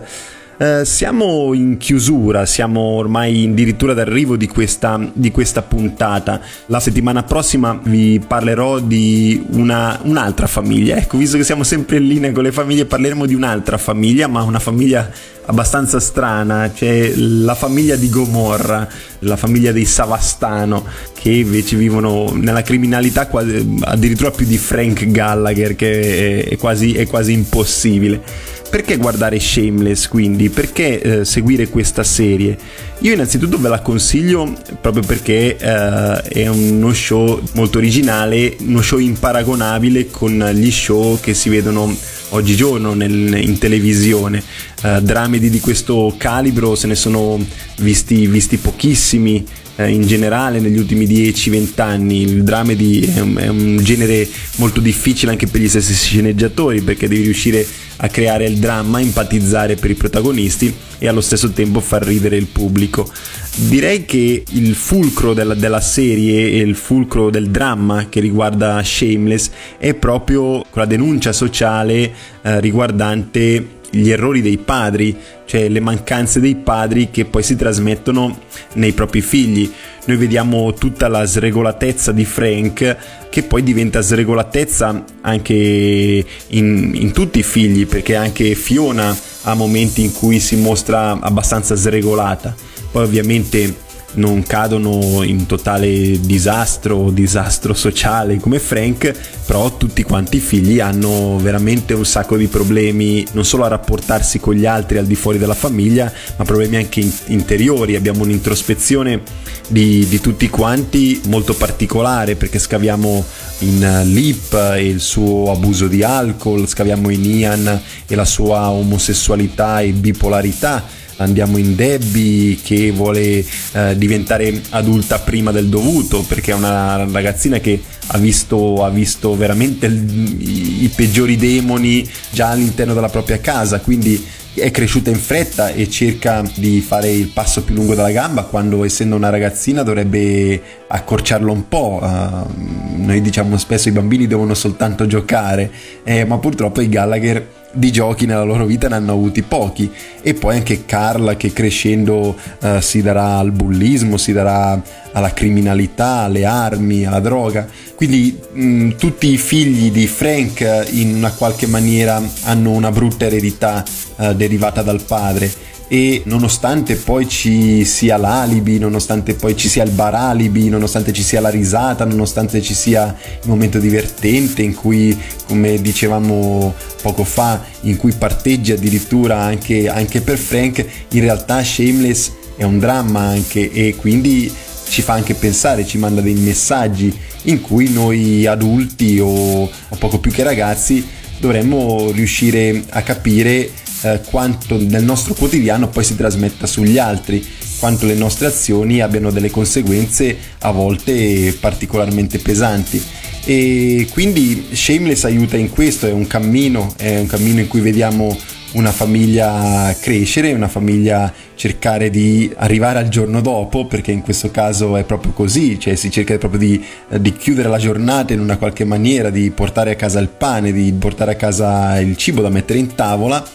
Uh, 0.57 0.85
siamo 0.85 1.53
in 1.53 1.75
chiusura, 1.75 2.45
siamo 2.45 2.79
ormai 2.79 3.49
addirittura 3.51 3.93
d'arrivo 3.93 4.37
di 4.37 4.47
questa, 4.47 4.97
di 5.11 5.31
questa, 5.31 5.63
puntata. 5.63 6.39
La 6.67 6.79
settimana 6.79 7.23
prossima 7.23 7.77
vi 7.83 8.23
parlerò 8.25 8.79
di 8.79 9.45
una, 9.49 9.99
un'altra 10.03 10.47
famiglia. 10.47 10.95
Ecco, 10.95 11.17
visto 11.17 11.35
che 11.35 11.43
siamo 11.43 11.63
sempre 11.63 11.97
in 11.97 12.07
linea 12.07 12.31
con 12.31 12.43
le 12.43 12.53
famiglie, 12.53 12.85
parleremo 12.85 13.25
di 13.25 13.33
un'altra 13.33 13.77
famiglia, 13.77 14.27
ma 14.27 14.43
una 14.43 14.59
famiglia 14.59 15.11
abbastanza 15.47 15.99
strana, 15.99 16.71
c'è 16.73 17.13
la 17.15 17.53
famiglia 17.53 17.95
di 17.95 18.09
Gomorra, 18.09 18.87
la 19.19 19.35
famiglia 19.35 19.71
dei 19.71 19.85
Savastano, 19.85 20.85
che 21.25 21.31
invece 21.31 21.75
vivono 21.75 22.33
nella 22.35 22.61
criminalità 22.61 23.25
quasi, 23.25 23.77
addirittura 23.81 24.29
più 24.29 24.45
di 24.45 24.59
Frank 24.59 25.07
Gallagher, 25.07 25.75
che 25.75 26.43
è, 26.43 26.49
è, 26.49 26.57
quasi, 26.57 26.93
è 26.93 27.07
quasi 27.07 27.31
impossibile. 27.31 28.21
Perché 28.69 28.97
guardare 28.97 29.39
Shameless 29.39 30.07
quindi? 30.07 30.49
Perché 30.49 31.01
eh, 31.01 31.25
seguire 31.25 31.67
questa 31.67 32.03
serie? 32.03 32.55
Io 32.99 33.13
innanzitutto 33.13 33.57
ve 33.57 33.69
la 33.69 33.79
consiglio 33.79 34.53
proprio 34.79 35.01
perché 35.01 35.57
eh, 35.57 36.21
è 36.21 36.47
uno 36.47 36.93
show 36.93 37.41
molto 37.53 37.79
originale, 37.79 38.55
uno 38.59 38.83
show 38.83 38.99
imparagonabile 38.99 40.11
con 40.11 40.37
gli 40.53 40.69
show 40.69 41.19
che 41.19 41.33
si 41.33 41.49
vedono 41.49 41.91
oggigiorno 42.29 42.93
nel, 42.93 43.35
in 43.41 43.57
televisione. 43.57 44.43
Uh, 44.83 44.99
dramedi 44.99 45.49
di 45.49 45.59
questo 45.59 46.13
calibro 46.15 46.75
se 46.75 46.85
ne 46.85 46.93
sono 46.93 47.43
visti, 47.77 48.27
visti 48.27 48.57
pochissimi 48.57 49.43
uh, 49.75 49.83
in 49.83 50.05
generale 50.05 50.59
negli 50.59 50.77
ultimi 50.77 51.05
10-20 51.05 51.81
anni. 51.81 52.21
Il 52.21 52.43
dramedy 52.43 53.01
è 53.01 53.19
un, 53.19 53.35
è 53.37 53.47
un, 53.47 53.77
genere 53.81 54.27
molto 54.57 54.79
difficile 54.79 55.31
anche 55.31 55.47
per 55.47 55.61
gli 55.61 55.69
stessi 55.69 55.93
sceneggiatori 55.93 56.81
perché 56.81 57.07
devi 57.07 57.23
riuscire 57.23 57.65
a 57.97 58.09
creare 58.09 58.45
il 58.45 58.57
dramma, 58.57 58.99
empatizzare 58.99 59.75
per 59.75 59.89
i 59.89 59.95
protagonisti 59.95 60.73
e 60.97 61.07
allo 61.07 61.21
stesso 61.21 61.51
tempo 61.51 61.79
far 61.79 62.03
ridere 62.03 62.35
il 62.35 62.47
pubblico. 62.47 63.09
Direi 63.55 64.03
che 64.03 64.43
il 64.49 64.75
fulcro 64.75 65.33
della, 65.33 65.53
della, 65.53 65.79
serie 65.79 66.51
e 66.51 66.57
il 66.57 66.75
fulcro 66.75 67.29
del 67.29 67.49
dramma 67.49 68.09
che 68.09 68.19
riguarda 68.19 68.81
Shameless 68.83 69.49
è 69.77 69.93
proprio 69.93 70.61
quella 70.69 70.87
denuncia 70.87 71.31
sociale 71.31 72.11
eh, 72.41 72.59
riguardante 72.59 73.74
gli 73.95 74.09
errori 74.09 74.41
dei 74.41 74.57
padri, 74.57 75.15
cioè 75.45 75.69
le 75.69 75.79
mancanze 75.79 76.39
dei 76.39 76.55
padri 76.55 77.09
che 77.11 77.25
poi 77.25 77.43
si 77.43 77.55
trasmettono 77.55 78.39
nei 78.73 78.91
propri 78.91 79.21
figli. 79.21 79.71
Noi 80.05 80.17
vediamo 80.17 80.73
tutta 80.73 81.07
la 81.07 81.25
sregolatezza 81.25 82.11
di 82.11 82.25
Frank 82.25 82.97
che 83.29 83.43
poi 83.43 83.63
diventa 83.63 84.01
sregolatezza 84.01 85.03
anche 85.21 86.25
in, 86.47 86.91
in 86.93 87.11
tutti 87.11 87.39
i 87.39 87.43
figli, 87.43 87.87
perché 87.87 88.15
anche 88.15 88.53
Fiona 88.53 89.15
ha 89.43 89.53
momenti 89.53 90.03
in 90.03 90.11
cui 90.13 90.39
si 90.39 90.57
mostra 90.57 91.17
abbastanza 91.19 91.75
sregolata. 91.75 92.53
Poi 92.91 93.03
ovviamente 93.03 93.83
non 94.15 94.43
cadono 94.43 95.23
in 95.23 95.45
totale 95.45 96.19
disastro 96.19 96.95
o 96.97 97.11
disastro 97.11 97.73
sociale 97.73 98.37
come 98.39 98.59
Frank, 98.59 99.13
però 99.45 99.75
tutti 99.77 100.03
quanti 100.03 100.37
i 100.37 100.39
figli 100.39 100.79
hanno 100.79 101.37
veramente 101.37 101.93
un 101.93 102.05
sacco 102.05 102.37
di 102.37 102.47
problemi 102.47 103.25
non 103.31 103.45
solo 103.45 103.63
a 103.63 103.67
rapportarsi 103.67 104.39
con 104.39 104.53
gli 104.55 104.65
altri 104.65 104.97
al 104.97 105.05
di 105.05 105.15
fuori 105.15 105.37
della 105.37 105.53
famiglia, 105.53 106.11
ma 106.37 106.43
problemi 106.45 106.77
anche 106.77 106.99
in- 106.99 107.11
interiori. 107.27 107.95
Abbiamo 107.95 108.23
un'introspezione 108.23 109.21
di, 109.67 110.05
di, 110.07 110.21
tutti 110.21 110.49
quanti 110.49 111.21
molto 111.25 111.53
particolare 111.53 112.35
perché 112.35 112.59
scaviamo 112.59 113.23
in 113.59 114.01
Lip 114.05 114.53
e 114.53 114.85
il 114.85 114.99
suo 114.99 115.51
abuso 115.51 115.87
di 115.87 116.03
alcol, 116.03 116.67
scaviamo 116.67 117.09
in 117.09 117.23
Ian 117.23 117.81
e 118.07 118.15
la 118.15 118.25
sua 118.25 118.69
omosessualità 118.69 119.81
e 119.81 119.91
bipolarità 119.91 121.03
andiamo 121.17 121.57
in 121.57 121.75
Debbie 121.75 122.57
che 122.61 122.91
vuole 122.91 123.45
eh, 123.71 123.97
diventare 123.97 124.61
adulta 124.69 125.19
prima 125.19 125.51
del 125.51 125.67
dovuto 125.67 126.23
perché 126.23 126.51
è 126.51 126.55
una 126.55 127.07
ragazzina 127.09 127.59
che 127.59 127.81
ha 128.07 128.17
visto, 128.17 128.83
ha 128.83 128.89
visto 128.89 129.35
veramente 129.35 129.85
il, 129.85 130.83
i, 130.83 130.91
peggiori 130.93 131.35
demoni 131.35 132.07
già 132.31 132.49
all'interno 132.49 132.93
della 132.93 133.09
propria 133.09 133.39
casa 133.39 133.79
quindi 133.79 134.23
è 134.55 134.71
cresciuta 134.71 135.09
in 135.09 135.17
fretta 135.17 135.69
e 135.69 135.89
cerca 135.89 136.41
di 136.55 136.79
fare 136.79 137.09
il 137.09 137.27
passo 137.27 137.63
più 137.63 137.75
lungo 137.75 137.93
della 137.93 138.11
gamba 138.11 138.43
quando 138.43 138.85
essendo 138.85 139.15
una 139.15 139.29
ragazzina 139.29 139.83
dovrebbe 139.83 140.61
accorciarlo 140.87 141.51
un 141.51 141.67
po'. 141.67 141.99
Uh, 142.01 143.03
noi 143.03 143.19
diciamo 143.19 143.57
spesso 143.57 143.89
i 143.89 143.91
bambini 143.91 144.27
devono 144.27 144.53
soltanto 144.53 145.05
giocare, 145.07 145.69
eh, 146.05 146.23
ma 146.23 146.37
purtroppo 146.37 146.79
i 146.79 146.87
Gallagher 146.87 147.45
di 147.75 147.91
giochi 147.91 148.25
nella 148.25 148.43
loro 148.43 148.65
vita 148.65 148.87
ne 148.87 148.95
hanno 148.95 149.11
avuti 149.11 149.41
pochi 149.41 149.91
e 150.21 150.33
poi 150.33 150.55
anche 150.55 150.85
Carla 150.85 151.35
che 151.35 151.53
crescendo 151.53 152.35
uh, 152.61 152.79
si 152.79 153.01
darà 153.01 153.37
al 153.37 153.51
bullismo, 153.51 154.17
si 154.17 154.31
darà 154.31 154.81
alla 155.11 155.33
criminalità, 155.33 156.21
alle 156.21 156.45
armi, 156.45 157.05
alla 157.05 157.19
droga. 157.19 157.67
Quindi 157.95 158.37
mh, 158.51 158.91
tutti 158.97 159.31
i 159.31 159.37
figli 159.37 159.91
di 159.91 160.07
Frank 160.07 160.87
in 160.91 161.15
una 161.15 161.31
qualche 161.31 161.67
maniera 161.67 162.21
hanno 162.43 162.71
una 162.71 162.91
brutta 162.91 163.25
eredità 163.25 163.83
uh, 164.15 164.33
derivata 164.33 164.81
dal 164.81 165.01
padre 165.01 165.73
e 165.87 166.23
nonostante 166.25 166.95
poi 166.95 167.27
ci 167.29 167.85
sia 167.85 168.17
l'alibi, 168.17 168.79
nonostante 168.79 169.35
poi 169.35 169.55
ci 169.55 169.69
sia 169.69 169.83
il 169.83 169.91
bar 169.91 170.15
alibi, 170.15 170.69
nonostante 170.69 171.13
ci 171.13 171.21
sia 171.21 171.39
la 171.39 171.49
risata, 171.49 172.05
nonostante 172.05 172.61
ci 172.61 172.73
sia 172.73 173.15
il 173.43 173.47
momento 173.47 173.77
divertente 173.77 174.63
in 174.63 174.73
cui, 174.73 175.15
come 175.47 175.79
dicevamo 175.79 176.73
poco 177.05 177.23
fa, 177.23 177.63
in 177.81 177.97
cui 177.97 178.13
parteggi 178.13 178.71
addirittura 178.71 179.39
anche, 179.39 179.87
anche 179.87 180.21
per 180.21 180.39
Frank, 180.39 180.83
in 181.09 181.19
realtà 181.21 181.63
Shameless 181.63 182.31
è 182.57 182.63
un 182.63 182.79
dramma 182.79 183.19
anche 183.19 183.71
e 183.71 183.95
quindi 183.95 184.51
ci 184.89 185.03
fa 185.03 185.13
anche 185.13 185.35
pensare, 185.35 185.85
ci 185.85 185.99
manda 185.99 186.21
dei 186.21 186.33
messaggi 186.33 187.15
in 187.43 187.61
cui 187.61 187.91
noi 187.91 188.47
adulti 188.47 189.19
o, 189.19 189.63
o 189.65 189.95
poco 189.99 190.17
più 190.17 190.31
che 190.31 190.41
ragazzi 190.41 191.05
dovremmo 191.37 192.09
riuscire 192.09 192.83
a 192.89 193.03
capire 193.03 193.69
eh, 194.01 194.21
quanto 194.27 194.81
nel 194.81 195.03
nostro 195.03 195.35
quotidiano 195.35 195.89
poi 195.89 196.03
si 196.03 196.15
trasmetta 196.15 196.65
sugli 196.65 196.97
altri, 196.97 197.45
quanto 197.77 198.07
le 198.07 198.15
nostre 198.15 198.47
azioni 198.47 198.99
abbiano 198.99 199.29
delle 199.29 199.51
conseguenze 199.51 200.35
a 200.59 200.71
volte 200.71 201.55
particolarmente 201.59 202.39
pesanti. 202.39 202.99
E 203.45 204.07
quindi 204.11 204.69
Shameless 204.71 205.23
aiuta 205.25 205.55
in 205.55 205.69
questo, 205.69 206.07
è 206.07 206.11
un 206.11 206.25
cammino, 206.25 206.93
è 206.97 207.19
un 207.19 207.27
cammino 207.27 207.59
in 207.59 207.67
cui 207.67 207.79
vediamo 207.79 208.35
una 208.73 208.91
famiglia 208.91 209.95
crescere, 210.01 210.51
una 210.51 210.67
famiglia 210.67 211.31
cercare 211.53 212.09
di 212.09 212.51
arrivare 212.57 212.99
al 212.99 213.07
giorno 213.07 213.41
dopo, 213.41 213.85
perché 213.85 214.11
in 214.11 214.21
questo 214.21 214.49
caso 214.49 214.97
è 214.97 215.03
proprio 215.03 215.31
così, 215.31 215.79
cioè 215.79 215.95
si 215.95 216.09
cerca 216.09 216.37
proprio 216.39 216.59
di, 216.59 216.83
di, 217.19 217.33
chiudere 217.33 217.69
la 217.69 217.77
giornata 217.77 218.33
in 218.33 218.39
una 218.39 218.57
qualche 218.57 218.83
maniera, 218.83 219.29
di 219.29 219.51
portare 219.51 219.91
a 219.91 219.95
casa 219.95 220.19
il 220.19 220.29
pane, 220.29 220.73
di 220.73 220.91
portare 220.93 221.33
a 221.33 221.35
casa 221.35 221.99
il 221.99 222.17
cibo 222.17 222.41
da 222.41 222.49
mettere 222.49 222.79
in 222.79 222.95
tavola 222.95 223.47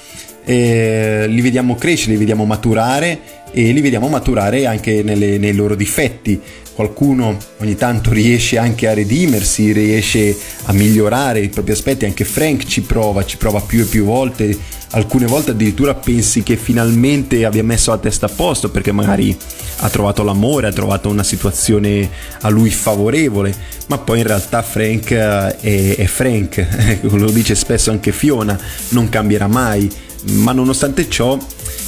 eh, 0.44 1.26
li 1.28 1.40
vediamo 1.40 1.76
crescere, 1.76 2.12
li 2.12 2.18
vediamo 2.18 2.44
maturare 2.44 3.20
e 3.52 3.72
li 3.72 3.80
vediamo 3.80 4.08
maturare 4.08 4.66
anche 4.66 5.02
nelle, 5.02 5.38
nei 5.38 5.54
loro 5.54 5.74
difetti. 5.74 6.40
Qualcuno 6.74 7.36
ogni 7.58 7.76
tanto 7.76 8.10
riesce 8.12 8.56
anche 8.56 8.88
a 8.88 8.94
redimersi, 8.94 9.72
riesce 9.72 10.36
a 10.64 10.72
migliorare 10.72 11.40
i 11.40 11.48
propri 11.48 11.72
aspetti, 11.72 12.04
anche 12.04 12.24
Frank 12.24 12.64
ci 12.64 12.82
prova, 12.82 13.24
ci 13.24 13.36
prova 13.36 13.60
più 13.60 13.80
e 13.80 13.84
più 13.84 14.04
volte, 14.04 14.56
alcune 14.92 15.26
volte 15.26 15.50
addirittura 15.50 15.94
pensi 15.94 16.42
che 16.42 16.56
finalmente 16.56 17.44
abbia 17.44 17.62
messo 17.62 17.90
la 17.90 17.98
testa 17.98 18.26
a 18.26 18.30
posto 18.34 18.70
perché 18.70 18.92
magari 18.92 19.36
ha 19.82 19.88
trovato 19.88 20.22
l'amore, 20.22 20.68
ha 20.68 20.72
trovato 20.72 21.08
una 21.08 21.22
situazione 21.22 22.08
a 22.40 22.48
lui 22.48 22.70
favorevole, 22.70 23.54
ma 23.86 23.98
poi 23.98 24.18
in 24.18 24.26
realtà 24.26 24.62
Frank 24.62 25.10
eh, 25.10 25.56
è, 25.56 25.96
è 25.96 26.06
Frank, 26.06 27.00
lo 27.02 27.30
dice 27.30 27.54
spesso 27.54 27.90
anche 27.90 28.12
Fiona, 28.12 28.58
non 28.90 29.08
cambierà 29.08 29.46
mai. 29.46 29.90
Ma 30.22 30.52
nonostante 30.52 31.08
ciò 31.08 31.38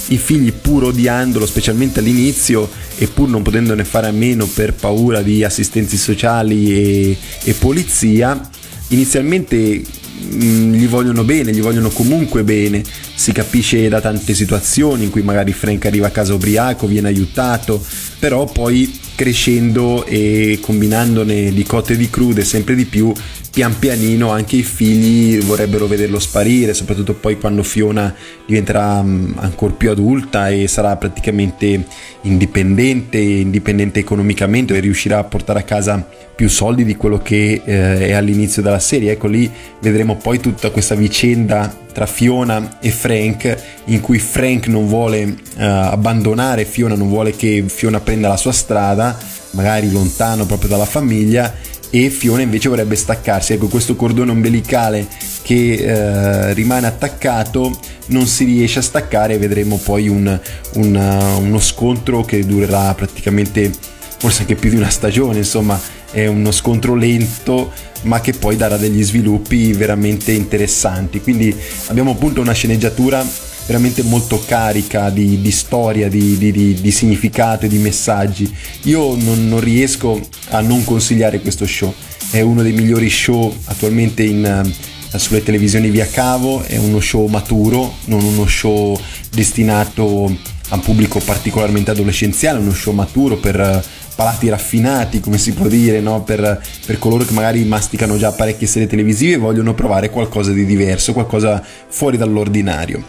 i 0.07 0.17
figli 0.17 0.51
pur 0.51 0.85
odiandolo 0.85 1.45
specialmente 1.45 1.99
all'inizio 1.99 2.69
e 2.97 3.07
pur 3.07 3.29
non 3.29 3.41
potendone 3.41 3.85
fare 3.85 4.07
a 4.07 4.11
meno 4.11 4.45
per 4.45 4.73
paura 4.73 5.21
di 5.21 5.43
assistenti 5.43 5.97
sociali 5.97 6.71
e, 6.71 7.17
e 7.43 7.53
polizia 7.53 8.49
inizialmente 8.89 9.81
mh, 10.29 10.45
mm, 10.45 10.73
gli 10.73 10.87
vogliono 10.87 11.23
bene, 11.23 11.51
gli 11.51 11.61
vogliono 11.61 11.89
comunque 11.89 12.43
bene 12.43 12.83
si 13.23 13.31
capisce 13.31 13.87
da 13.87 14.01
tante 14.01 14.33
situazioni 14.33 15.05
in 15.05 15.09
cui 15.09 15.21
magari 15.21 15.53
Frank 15.53 15.85
arriva 15.85 16.07
a 16.07 16.09
casa 16.09 16.33
ubriaco, 16.33 16.87
viene 16.87 17.07
aiutato 17.07 17.81
però 18.19 18.43
poi 18.43 18.99
crescendo 19.15 20.05
e 20.05 20.59
combinandone 20.61 21.53
di 21.53 21.63
cotte 21.63 21.93
e 21.93 21.95
di 21.95 22.09
crude 22.09 22.43
sempre 22.43 22.75
di 22.75 22.83
più 22.83 23.13
pian 23.53 23.77
pianino 23.77 24.31
anche 24.31 24.55
i 24.55 24.63
figli 24.63 25.39
vorrebbero 25.39 25.85
vederlo 25.85 26.17
sparire, 26.17 26.73
soprattutto 26.73 27.13
poi 27.13 27.37
quando 27.37 27.61
Fiona 27.61 28.13
diventerà 28.47 29.03
mm, 29.03 29.33
ancora 29.35 29.73
più 29.73 29.91
adulta 29.91 30.49
e 30.49 30.67
sarà 30.67 30.97
praticamente 30.97 31.85
indipendente, 32.21 33.19
indipendente 33.19 33.99
economicamente 33.99 34.75
e 34.75 34.79
riuscirà 34.79 35.19
a 35.19 35.23
portare 35.23 35.59
a 35.59 35.63
casa 35.63 36.03
più 36.35 36.49
soldi 36.49 36.83
di 36.83 36.95
quello 36.95 37.19
che 37.19 37.61
eh, 37.63 38.07
è 38.07 38.13
all'inizio 38.13 38.63
della 38.63 38.79
serie. 38.79 39.11
Ecco 39.11 39.27
lì 39.27 39.49
vedremo 39.81 40.17
poi 40.17 40.39
tutta 40.39 40.71
questa 40.71 40.95
vicenda 40.95 41.81
tra 41.93 42.05
Fiona 42.05 42.79
e 42.79 42.91
Frank 42.91 43.55
in 43.85 44.01
cui 44.01 44.19
Frank 44.19 44.67
non 44.67 44.87
vuole 44.87 45.21
eh, 45.21 45.63
abbandonare 45.63 46.65
Fiona, 46.65 46.95
non 46.95 47.07
vuole 47.07 47.35
che 47.35 47.63
Fiona 47.67 47.99
prenda 47.99 48.27
la 48.27 48.37
sua 48.37 48.51
strada, 48.51 49.17
magari 49.51 49.91
lontano 49.91 50.45
proprio 50.45 50.69
dalla 50.69 50.85
famiglia 50.85 51.53
e 51.89 52.09
Fiona 52.09 52.41
invece 52.41 52.69
vorrebbe 52.69 52.95
staccarsi. 52.95 53.53
Ecco, 53.53 53.67
questo 53.67 53.95
cordone 53.95 54.31
ombelicale 54.31 55.07
che 55.43 55.73
eh, 55.73 56.53
rimane 56.53 56.87
attaccato 56.87 57.77
non 58.07 58.25
si 58.25 58.45
riesce 58.45 58.79
a 58.79 58.81
staccare 58.81 59.37
vedremo 59.37 59.77
poi 59.77 60.07
un, 60.07 60.39
un, 60.75 60.95
uno 61.39 61.59
scontro 61.59 62.23
che 62.23 62.45
durerà 62.45 62.93
praticamente 62.93 63.71
forse 64.17 64.41
anche 64.41 64.55
più 64.55 64.69
di 64.69 64.77
una 64.77 64.89
stagione, 64.89 65.37
insomma 65.37 65.79
è 66.11 66.27
uno 66.27 66.51
scontro 66.51 66.95
lento 66.95 67.71
ma 68.03 68.21
che 68.21 68.33
poi 68.33 68.55
darà 68.55 68.77
degli 68.77 69.03
sviluppi 69.03 69.73
veramente 69.73 70.31
interessanti. 70.31 71.21
Quindi 71.21 71.55
abbiamo 71.87 72.11
appunto 72.11 72.41
una 72.41 72.53
sceneggiatura 72.53 73.25
veramente 73.65 74.03
molto 74.03 74.41
carica 74.45 75.09
di, 75.09 75.41
di 75.41 75.51
storia, 75.51 76.09
di, 76.09 76.37
di, 76.37 76.73
di, 76.79 76.91
significato 76.91 77.65
e 77.65 77.69
di 77.69 77.77
messaggi. 77.77 78.53
Io 78.83 79.15
non, 79.15 79.47
non, 79.47 79.59
riesco 79.59 80.19
a 80.49 80.61
non 80.61 80.83
consigliare 80.83 81.39
questo 81.39 81.65
show, 81.65 81.93
è 82.29 82.41
uno 82.41 82.61
dei 82.61 82.73
migliori 82.73 83.09
show 83.09 83.55
attualmente 83.65 84.23
in, 84.23 84.45
eh, 84.45 85.17
sulle 85.17 85.43
televisioni 85.43 85.89
via 85.89 86.07
cavo, 86.07 86.61
è 86.63 86.77
uno 86.77 86.99
show 86.99 87.25
maturo, 87.27 87.95
non 88.05 88.23
uno 88.23 88.45
show 88.47 88.99
destinato 89.31 90.25
a 90.69 90.75
un 90.75 90.81
pubblico 90.81 91.19
particolarmente 91.19 91.91
adolescenziale, 91.91 92.59
uno 92.59 92.73
show 92.73 92.93
maturo 92.93 93.37
per 93.37 93.83
palati 94.15 94.49
raffinati, 94.49 95.19
come 95.19 95.37
si 95.37 95.53
può 95.53 95.67
dire, 95.67 95.99
no? 95.99 96.23
per, 96.23 96.61
per, 96.85 96.99
coloro 96.99 97.23
che 97.23 97.33
magari 97.33 97.63
masticano 97.63 98.17
già 98.17 98.31
parecchie 98.31 98.67
serie 98.67 98.87
televisive 98.87 99.33
e 99.33 99.37
vogliono 99.37 99.73
provare 99.73 100.09
qualcosa 100.09 100.51
di 100.51 100.65
diverso, 100.65 101.13
qualcosa 101.13 101.63
fuori 101.87 102.17
dall'ordinario. 102.17 103.03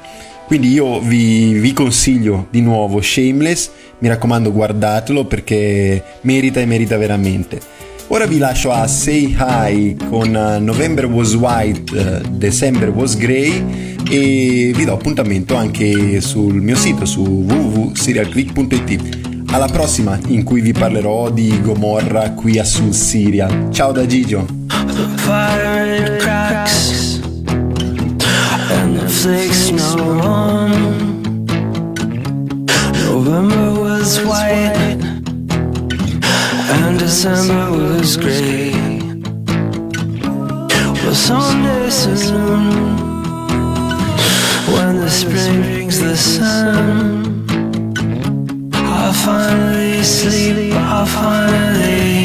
Quindi 0.47 0.73
io 0.73 1.01
vi, 1.01 1.55
vi, 1.55 1.73
consiglio 1.73 2.49
di 2.51 2.61
nuovo 2.61 3.01
Shameless, 3.01 3.71
mi 3.99 4.09
raccomando 4.09 4.53
guardatelo 4.53 5.25
perché 5.25 6.03
merita 6.23 6.61
e 6.61 6.67
merita 6.67 6.99
veramente. 6.99 7.59
Ora 8.09 8.27
vi 8.27 8.37
lascio 8.37 8.71
a 8.71 8.87
Say 8.87 9.35
Hi 9.39 9.97
con 10.11 10.35
uh, 10.35 10.63
November 10.63 11.07
Was 11.07 11.35
White, 11.35 11.97
uh, 11.97 12.21
December 12.29 12.91
Was 12.91 13.17
Grey 13.17 13.97
e 14.09 14.73
vi 14.75 14.85
do 14.85 14.93
appuntamento 14.93 15.55
anche 15.55 16.21
sul 16.21 16.61
mio 16.61 16.77
sito 16.77 17.07
su 17.07 17.23
www.serialclick.it. 17.23 19.34
Alla 19.55 19.69
prossima 19.69 20.19
in 20.27 20.43
cui 20.43 20.61
vi 20.61 20.73
parlerò 20.73 21.31
di 21.31 21.61
Gomorra 21.61 22.33
qui 22.33 22.59
a 22.59 22.65
Sul 22.65 22.93
Serial. 22.93 23.69
Ciao 23.71 23.93
da 23.93 24.05
Gigio. 24.05 24.45
November 33.13 33.81
was 33.81 34.19
white 34.25 34.99
and 36.73 36.99
December 36.99 37.71
was 37.71 38.17
gray. 38.17 38.73
Well, 41.05 41.15
someday 41.15 41.91
soon, 41.91 42.73
when 44.73 44.99
the 44.99 45.09
spring 45.09 45.63
brings 45.63 46.01
the 46.01 46.17
sun, 46.17 47.34
finally 49.25 50.03
sleep. 50.03 50.75
I'll 50.75 51.07
finally 51.07 52.24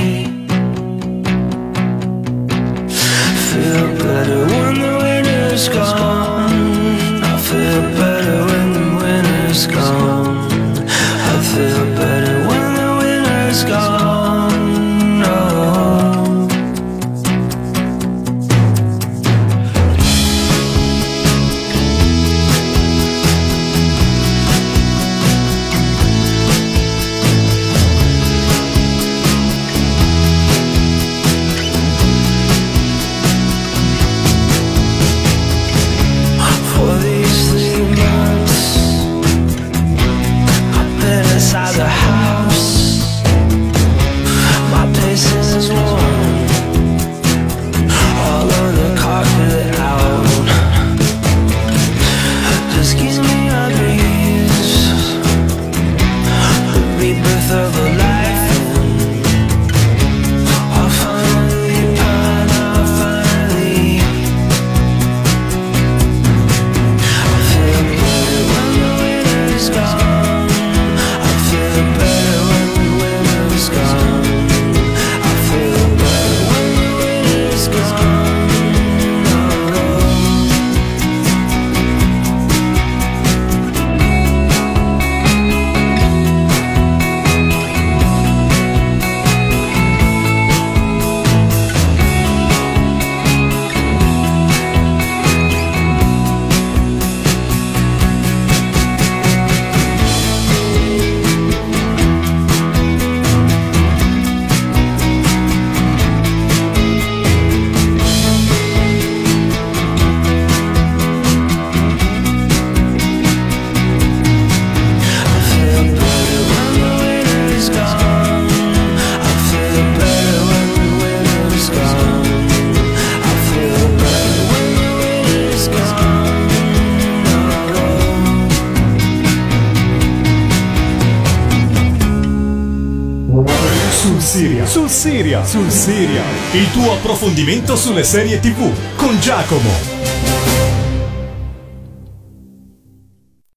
sul 135.29 135.37
Siria, 135.37 135.45
sul 135.45 135.71
Siria, 135.71 136.23
il 136.53 136.71
tuo 136.71 136.93
approfondimento 136.93 137.75
sulle 137.75 138.03
serie 138.03 138.39
TV 138.39 138.95
con 138.95 139.19
Giacomo. 139.19 139.98